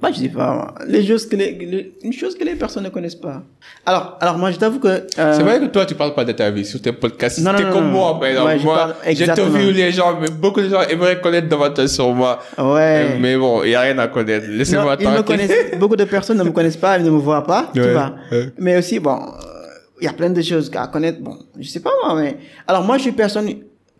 [0.00, 0.74] euh, Bah, je sais pas, moi.
[0.86, 3.42] Les choses que les, les- une chose que les personnes ne connaissent pas.
[3.84, 5.04] Alors, alors moi, je t'avoue que, euh,
[5.36, 7.38] c'est vrai que toi, tu parles pas de ta vie sur tes podcasts.
[7.40, 7.90] Non, non, T'es non, comme non.
[7.90, 8.46] moi, par exemple.
[8.48, 12.38] Ouais, moi, j'ai interviewé les gens, mais beaucoup de gens aimeraient connaître davantage sur moi.
[12.58, 13.18] ouais.
[13.20, 14.46] Mais bon, il y a rien à connaître.
[14.48, 15.38] Laissez-moi tranquille.
[15.78, 18.14] beaucoup de personnes ne me connaissent pas, ils ne me voient pas, tu vois.
[18.32, 18.52] ouais.
[18.58, 19.66] Mais aussi, bon, euh,
[20.00, 21.20] il y a plein de choses à connaître.
[21.20, 22.36] Bon, je sais pas moi, mais,
[22.66, 23.48] alors moi, je suis personne,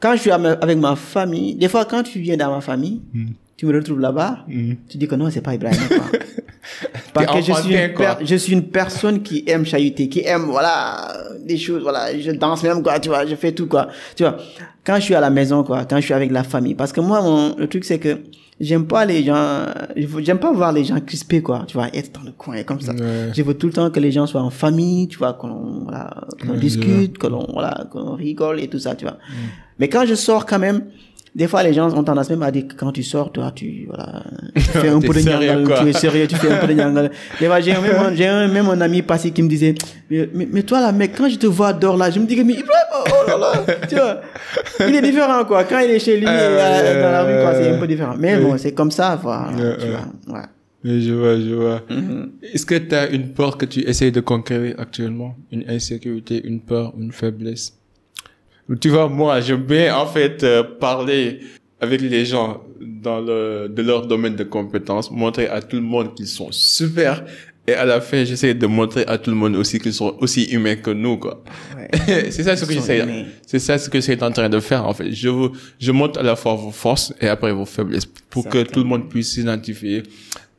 [0.01, 3.03] quand je suis avec ma famille, des fois, quand tu viens dans ma famille,
[3.61, 4.72] tu me retrouves là-bas, Mm.
[4.88, 5.98] tu dis que non, c'est pas Ibrahim, quoi.
[7.12, 8.16] Parce que je suis, une quoi.
[8.22, 11.12] je suis une personne qui aime chahuter, qui aime, voilà,
[11.44, 13.88] des choses, voilà, je danse même, quoi, tu vois, je fais tout, quoi.
[14.16, 14.38] Tu vois,
[14.82, 17.02] quand je suis à la maison, quoi, quand je suis avec la famille, parce que
[17.02, 18.20] moi, mon, le truc, c'est que
[18.58, 19.66] j'aime pas les gens,
[20.20, 22.80] j'aime pas voir les gens crispés, quoi, tu vois, être dans le coin, et comme
[22.80, 22.92] ça.
[22.92, 23.30] Ouais.
[23.34, 26.14] Je veux tout le temps que les gens soient en famille, tu vois, qu'on voilà,
[26.40, 29.14] qu'on Ouais, discute, que l'on voilà, qu'on rigole et tout ça, tu vois.
[29.18, 29.48] Mm.
[29.80, 30.84] Mais quand je sors quand même,
[31.35, 33.87] des fois les gens ont tendance même à dire que quand tu sors, toi, tu
[33.87, 34.24] voilà,
[34.55, 37.11] tu fais un peu de nyangal, tu es sérieux, tu fais un peu de nyangal.
[37.39, 39.74] Des fois j'ai même un- j'ai même un ami passé qui me disait
[40.11, 42.37] mais, mais, mais toi là mec, quand je te vois dehors là, je me dis
[42.37, 44.20] que mais oh, oh là là, tu vois.
[44.89, 45.64] Il est différent quoi.
[45.64, 48.14] Quand il est chez lui Euh, euh, dans la rue quoi, c'est un peu différent.
[48.18, 48.43] Mais oui.
[48.43, 50.35] bon, c'est comme ça, voilà, Ouais, tu vois.
[50.39, 50.45] Ouais.
[50.83, 51.83] Oui, je vois, je vois.
[51.91, 52.31] Mhm.
[52.55, 55.35] Est-ce que tu as une peur que tu essayes de conquérir actuellement?
[55.53, 57.74] Une insécurité, une peur, une faiblesse?
[58.79, 61.41] Tu vois, moi, j'aime bien, en fait, euh, parler
[61.81, 66.14] avec les gens dans le, de leur domaine de compétences, montrer à tout le monde
[66.14, 67.25] qu'ils sont super.
[67.66, 70.45] Et à la fin, j'essaie de montrer à tout le monde aussi qu'ils sont aussi
[70.45, 71.43] humains que nous, quoi.
[71.77, 72.31] Ouais.
[72.31, 73.05] c'est ça ce que j'essaie.
[73.47, 75.12] C'est ça ce que j'essaie en train de faire, en fait.
[75.12, 78.62] Je vous, je montre à la fois vos forces et après vos faiblesses pour que
[78.62, 80.03] tout le monde puisse s'identifier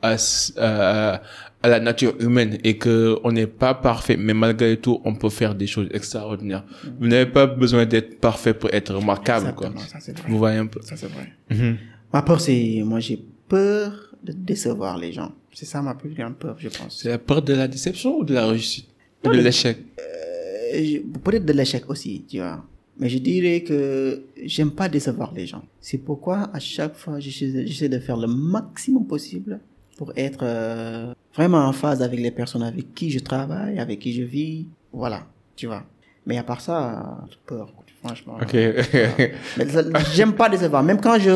[0.02, 0.16] à,
[0.58, 1.22] à,
[1.64, 5.30] à la nature humaine et que on n'est pas parfait, mais malgré tout, on peut
[5.30, 6.64] faire des choses extraordinaires.
[7.00, 9.72] Vous n'avez pas besoin d'être parfait pour être remarquable, quoi.
[9.88, 10.24] Ça vrai.
[10.28, 10.82] Vous voyez un peu?
[10.82, 11.32] Ça c'est vrai.
[11.50, 11.78] Mhm.
[12.14, 15.32] Ma peur, c'est, moi, j'ai peur de décevoir les gens.
[15.54, 17.00] C'est ça ma plus grande peur, je pense.
[17.02, 18.88] C'est la peur de la déception ou de la réussite?
[19.24, 19.78] Ou Non, de l'échec?
[20.00, 22.64] Euh, Peut-être de l'échec aussi, tu vois.
[22.98, 25.64] Mais je dirais que j'aime pas décevoir les gens.
[25.80, 29.60] C'est pourquoi à chaque fois, j'essaie j'essaie de faire le maximum possible
[29.98, 34.14] pour être euh, vraiment en phase avec les personnes avec qui je travaille, avec qui
[34.14, 34.68] je vis.
[34.94, 35.22] Voilà,
[35.56, 35.84] tu vois.
[36.26, 37.18] Mais à part ça,
[37.48, 37.72] peur,
[38.04, 38.38] franchement.
[38.42, 38.56] Ok.
[40.14, 40.84] J'aime pas décevoir.
[40.84, 41.32] Même quand je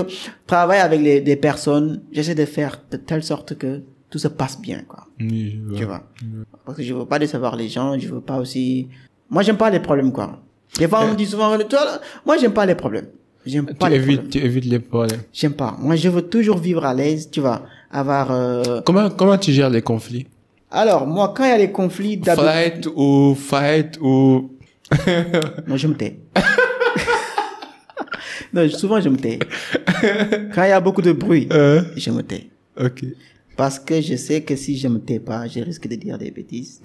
[0.46, 4.60] travaille avec les, des personnes, j'essaie de faire de telle sorte que tout se passe
[4.62, 5.08] bien, quoi.
[5.20, 6.04] Oui, je vois.
[6.18, 6.46] Tu vois.
[6.66, 8.88] Parce que je veux pas décevoir les gens, je veux pas aussi...
[9.30, 10.40] Moi, j'aime pas les problèmes, quoi.
[10.78, 13.08] Des fois, on me dit souvent, toi, là, moi, j'aime pas les problèmes.
[13.46, 14.30] J'aime pas Tu les évites, problèmes.
[14.30, 15.22] tu évites les problèmes.
[15.34, 15.76] J'aime pas.
[15.80, 17.64] Moi, je veux toujours vivre à l'aise, tu vois.
[17.96, 18.32] Avoir...
[18.32, 20.28] euh, Comment, comment tu gères les conflits?
[20.70, 22.20] Alors, moi, quand il y a les conflits.
[22.26, 24.52] Fight ou fight ou...
[25.68, 26.18] Non, je me tais.
[28.54, 29.40] non, souvent, je me tais.
[30.54, 32.50] Quand il y a beaucoup de bruit, Euh, je me tais.
[32.80, 33.04] ok.
[33.56, 36.30] Parce que je sais que si je me tais pas, je risque de dire des
[36.32, 36.82] bêtises.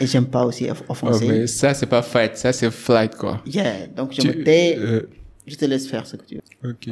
[0.00, 1.26] Et j'aime pas aussi Oh, offenser.
[1.26, 3.40] mais ça, c'est pas fight, ça, c'est flight, quoi.
[3.46, 5.08] Yeah, donc je Tu- me tais, euh,
[5.46, 6.70] je te laisse faire ce que tu veux.
[6.70, 6.88] ok.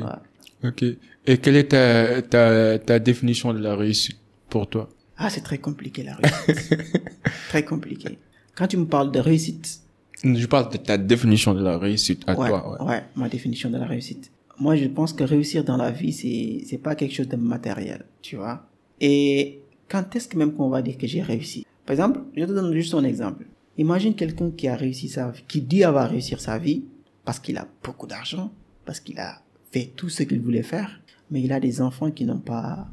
[0.64, 0.84] Ok.
[1.26, 4.88] Et quelle est ta, ta, ta définition de la réussite pour toi?
[5.16, 6.76] Ah, c'est très compliqué la réussite.
[7.48, 8.18] très compliqué.
[8.54, 9.80] Quand tu me parles de réussite,
[10.24, 12.82] Je parle de ta définition de la réussite à ouais, toi.
[12.82, 12.88] Ouais.
[12.88, 14.30] ouais, ma définition de la réussite.
[14.58, 18.04] Moi, je pense que réussir dans la vie, c'est c'est pas quelque chose de matériel,
[18.20, 18.66] tu vois.
[19.00, 21.66] Et quand est-ce que même qu'on va dire que j'ai réussi?
[21.86, 23.46] Par exemple, je te donne juste un exemple.
[23.78, 26.84] Imagine quelqu'un qui a réussi sa vie, qui dit avoir réussi sa vie
[27.24, 28.52] parce qu'il a beaucoup d'argent,
[28.84, 29.40] parce qu'il a
[29.70, 31.00] fait tout ce qu'il voulait faire,
[31.30, 32.88] mais il a des enfants qui n'ont pas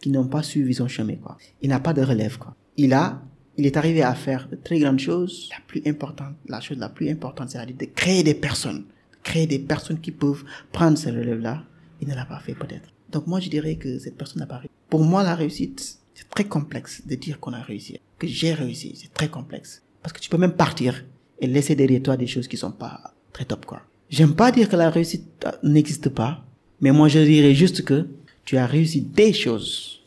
[0.00, 1.36] qui n'ont pas suivi son chemin quoi.
[1.62, 2.54] Il n'a pas de relève quoi.
[2.76, 3.22] Il a
[3.56, 5.48] il est arrivé à faire de très grandes choses.
[5.50, 8.84] La plus importante, la chose la plus importante, c'est-à-dire de créer des personnes,
[9.24, 11.64] créer des personnes qui peuvent prendre ce relève-là.
[12.00, 12.88] Il ne l'a pas fait peut-être.
[13.10, 14.74] Donc moi je dirais que cette personne n'a pas réussi.
[14.88, 18.94] Pour moi la réussite, c'est très complexe de dire qu'on a réussi, que j'ai réussi.
[18.96, 21.04] C'est très complexe parce que tu peux même partir
[21.40, 23.82] et laisser derrière toi des choses qui sont pas très top quoi.
[24.10, 26.44] J'aime pas dire que la réussite euh, n'existe pas,
[26.80, 28.06] mais moi je dirais juste que
[28.44, 30.00] tu as réussi des choses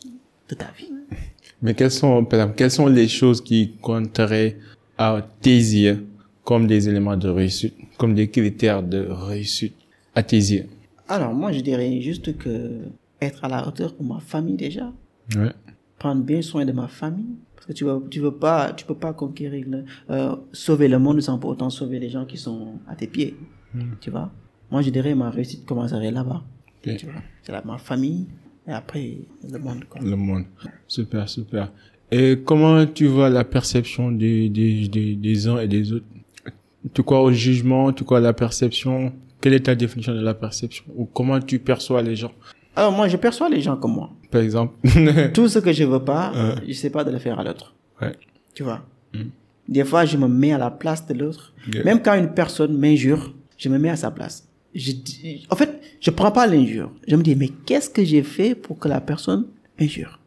[0.49, 0.89] de ta vie.
[1.61, 4.57] Mais quelles sont, par exemple, quelles sont les choses qui compteraient
[4.97, 6.07] à tes yeux
[6.43, 9.75] comme des éléments de réussite, comme des critères de réussite
[10.15, 10.65] à tes yeux?
[11.07, 12.79] Alors moi je dirais juste que
[13.21, 14.91] être à la hauteur pour ma famille déjà,
[15.37, 15.51] Ouais.
[15.99, 18.95] prendre bien soin de ma famille parce que tu veux tu veux pas tu peux
[18.95, 22.73] pas conquérir le, euh, sauver le monde sans pour autant sauver les gens qui sont
[22.87, 23.35] à tes pieds
[23.99, 24.31] tu vois?
[24.69, 26.43] Moi je dirais ma réussite commencerait là-bas
[26.85, 26.95] Ok.
[26.97, 27.21] tu vois?
[27.43, 28.27] C'est là ma famille
[28.67, 29.17] et après
[29.49, 30.43] le monde quoi Le monde.
[30.87, 31.71] Super, super.
[32.11, 36.05] Et comment tu vois la perception des, des, des, des uns et des autres?
[36.93, 37.93] Tu crois au jugement?
[37.93, 39.13] Tu crois à la perception?
[39.39, 40.83] Quelle est ta définition de la perception?
[40.95, 42.31] Ou comment tu perçois les gens?
[42.75, 44.73] Alors moi je perçois les gens comme moi Par exemple.
[45.33, 46.55] tout ce que je veux pas Ouais.
[46.67, 48.13] je sais pas de le faire à l'autre ouais.
[48.53, 48.81] tu vois?
[49.13, 49.23] Mm.
[49.67, 51.83] des fois je me mets à la place de l'autre Yeah.
[51.83, 54.35] même quand une personne m'injure je me mets à sa place
[54.73, 55.71] je dis- en fait
[56.05, 59.01] je prends pas l'injure je me dis mais qu'est-ce que j'ai fait pour que la
[59.11, 59.43] personne
[59.79, 60.19] m'injure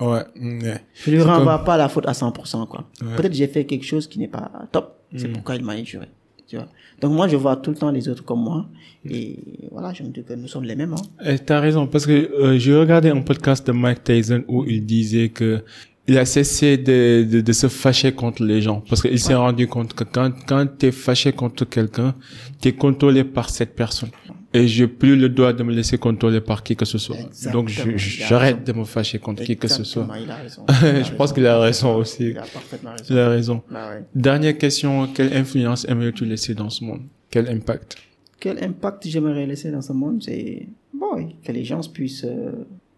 [0.00, 0.24] Ouais.
[0.40, 0.80] ouais.
[1.02, 3.16] je lui renvoie pas la faute à 100% quoi Ouais.
[3.16, 4.86] peut-être j'ai fait quelque chose qui n'est pas top
[5.16, 5.32] c'est Mm.
[5.34, 6.08] pourquoi il m'a injuré
[6.48, 6.68] tu vois
[7.00, 8.66] donc moi je vois tout le temps les autres comme moi
[9.08, 9.38] et
[9.70, 11.02] voilà je me dis que nous sommes les mêmes hein.
[11.30, 14.84] Eh, T'as raison, parce que euh, j'ai regardé un podcast de Mike Tyson où il
[14.86, 15.62] disait que
[16.08, 18.82] il a cessé de, de, de se fâcher contre les gens.
[18.88, 22.14] Parce qu'il s'est rendu compte que quand, quand t'es fâché contre quelqu'un,
[22.60, 24.10] t'es contrôlé par cette personne.
[24.54, 27.16] Et j'ai plus le droit de me laisser contrôler par qui que ce soit.
[27.16, 30.02] Exactement, Donc j'arrête de me fâcher contre qui que ce soit.
[30.02, 30.66] Exactement, il a raison.
[31.08, 32.30] Je pense qu'il a raison aussi.
[32.30, 33.62] il a parfaitement raison Il a raison.
[33.70, 34.04] Bah ouais.
[34.14, 37.02] Dernière question, quelle influence aimerais-tu laisser dans ce monde?
[37.30, 37.96] Quel impact?
[38.40, 42.50] Quel impact j'aimerais laisser dans ce monde, c'est bon, que les gens puissent, euh,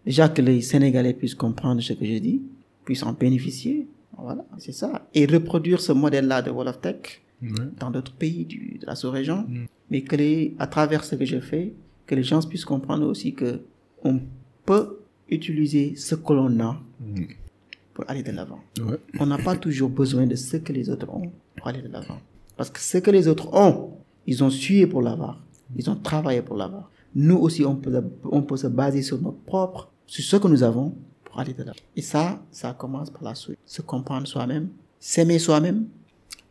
[0.05, 2.41] déjà que les Sénégalais puissent comprendre ce que je dis,
[2.85, 3.87] puissent en bénéficier.
[4.17, 5.07] Voilà, c'est ça.
[5.13, 7.49] Et reproduire ce modèle-là de Wall of Tech Ouais.
[7.79, 9.45] dans d'autres pays du, de la sous-région.
[9.47, 9.65] Mm.
[9.91, 11.73] Mais que les, à travers ce que je fais,
[12.07, 13.59] que les gens puissent comprendre aussi que
[14.05, 14.21] on
[14.65, 17.25] peut utiliser ce que l'on a Mm.
[17.93, 18.59] pour aller de l'avant.
[18.79, 18.97] Ouais.
[19.19, 22.19] On n'a pas toujours besoin de ce que les autres ont pour aller de l'avant.
[22.55, 23.91] Parce que ce que les autres ont,
[24.25, 25.41] ils ont sué pour l'avoir.
[25.75, 26.89] Ils ont travaillé pour l'avoir.
[27.15, 30.63] Nous aussi, on peut, on peut se baser sur notre propre, sur ce que nous
[30.63, 30.95] avons
[31.95, 33.57] Et ça, ça commence par la suite.
[33.65, 34.69] Se comprendre soi-même,
[34.99, 35.85] s'aimer soi-même,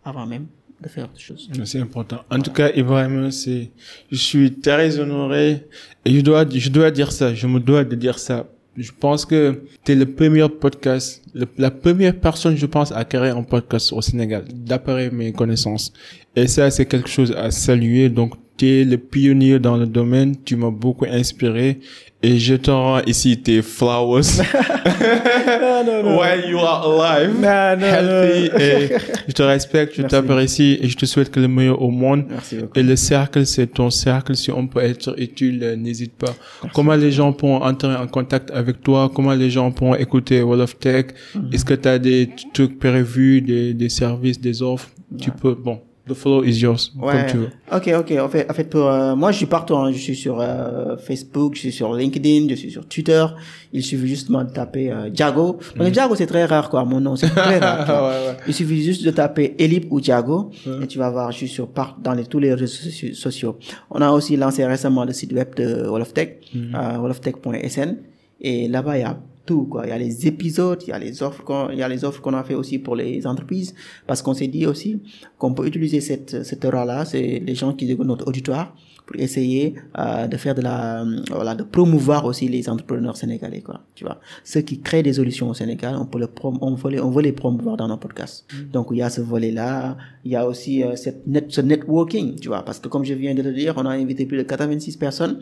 [0.05, 0.47] avant même
[0.81, 1.49] de faire autre chose.
[1.65, 2.21] C'est important.
[2.31, 5.67] En tout cas, Ibrahim, je suis très honoré
[6.05, 8.47] et je dois, je dois dire ça, je me dois de dire ça.
[8.77, 11.23] Je pense que t'es le premier podcast,
[11.57, 15.93] la première personne, je pense, à créer un podcast au Sénégal, d'après mes connaissances.
[16.35, 18.09] Et ça, c'est quelque chose à saluer.
[18.09, 21.81] Donc, tu es le pionnier dans le domaine, tu m'as beaucoup inspiré
[22.23, 24.23] et je te rends ici tes flowers.
[25.61, 26.19] non, non, non.
[26.19, 28.59] While you are alive, Non, non, healthy non.
[28.59, 28.89] et
[29.29, 32.25] je te respecte, je t'apprécie et je te souhaite que le meilleur au monde.
[32.31, 32.79] Merci beaucoup.
[32.79, 34.35] Et le cercle, c'est ton cercle.
[34.37, 36.35] Si on peut être utile, euh, n'hésite pas.
[36.73, 39.11] Comment les gens pourront entrer en contact avec toi?
[39.15, 41.07] Comment les gens pourront écouter Wall of Tech?
[41.35, 41.51] Mhm.
[41.53, 44.89] Est-ce que tu as des trucs prévus, des, des services, des offres?
[45.21, 47.27] Tu peux, bon, the floor is yours, comme Ouais.
[47.27, 47.49] tu veux.
[47.75, 48.13] Ok, ok.
[48.21, 49.75] En fait, en fait pour, euh, moi, je suis partout.
[49.77, 49.91] hein.
[49.93, 53.25] Je suis sur euh, Facebook, je suis sur LinkedIn, je suis sur Twitter.
[53.73, 55.59] Il suffit justement de taper euh, Jago.
[55.77, 56.85] Mais Jago, c'est très rare, quoi.
[56.85, 57.87] Mon nom, c'est très rare.
[58.05, 58.37] Ouais, ouais.
[58.47, 60.51] Il suffit juste de taper Elip ou Jago
[60.83, 63.57] et tu vas voir juste sur part dans les, tous les réseaux soci- sociaux.
[63.91, 67.97] On a aussi lancé récemment le site web de Wall of Tech, euh, walloftech.sn
[68.41, 69.87] et là-bas il y a tout quoi.
[69.87, 72.05] Il y a les épisodes, il y a les offres qu'on, il y a les
[72.05, 73.75] offres qu'on a fait aussi pour les entreprises
[74.07, 75.01] parce qu'on s'est dit aussi
[75.39, 78.75] qu'on peut utiliser cette cette heure-là, c'est les gens qui écoutent notre auditoire
[79.07, 83.61] pour essayer euh, de faire de la euh, voilà de promouvoir aussi les entrepreneurs sénégalais
[83.61, 84.21] quoi tu vois.
[84.45, 87.11] Ceux qui créent des solutions au Sénégal on peut le prom on veut les, on
[87.11, 88.47] veut les promouvoir dans nos podcasts.
[88.73, 91.61] Donc il y a ce volet là il y a aussi euh, cette net ce
[91.61, 94.39] networking tu vois parce que comme je viens de le dire on a invité plus
[94.39, 95.41] de 86 personnes.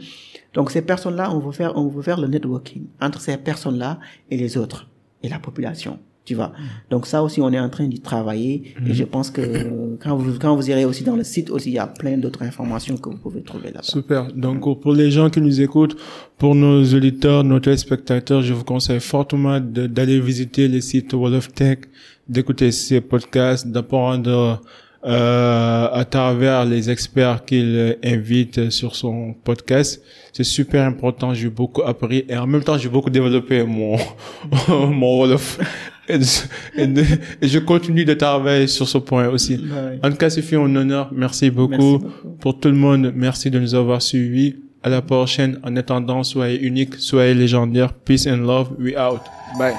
[0.54, 3.78] Donc ces personnes là on veut faire on veut faire le networking entre ces personnes
[3.78, 4.00] là
[4.30, 4.88] et les autres
[5.22, 6.52] et la population tu vois.
[6.90, 10.16] Donc ça aussi, on est en train d'y travailler et je pense que euh, quand
[10.16, 12.96] vous, quand vous irez aussi dans le site aussi, il y a plein d'autres informations
[12.96, 13.82] que vous pouvez trouver là-bas.
[13.82, 14.32] Super.
[14.32, 15.96] Donc, pour les gens qui nous écoutent,
[16.38, 21.52] pour nos auditeurs, nos téléspectateurs, je vous conseille fortement d'aller visiter le site Wall of
[21.52, 21.78] Tech,
[22.28, 24.60] d'écouter ces podcasts, d'apprendre
[25.04, 30.00] euh, à travers les experts qu'il invite sur son podcast.
[30.32, 31.34] C'est super important.
[31.34, 33.96] J'ai beaucoup appris et en même temps, j'ai beaucoup développé mon
[34.68, 35.58] mon Wall of
[36.08, 36.14] et,
[36.76, 36.88] et-
[37.42, 39.54] et je continue de travailler sur ce point aussi.
[39.56, 39.98] Ouais.
[40.02, 41.10] En tout cas, c'est fait un honneur.
[41.14, 41.70] Merci beaucoup.
[41.70, 42.28] Merci beaucoup.
[42.40, 44.56] Pour tout le monde, merci de nous avoir suivis.
[44.84, 45.60] À la prochaine.
[45.62, 47.92] En attendant, soyez unique, soyez légendaire.
[47.92, 48.70] Peace and love.
[48.80, 49.20] We out.
[49.58, 49.74] Bye.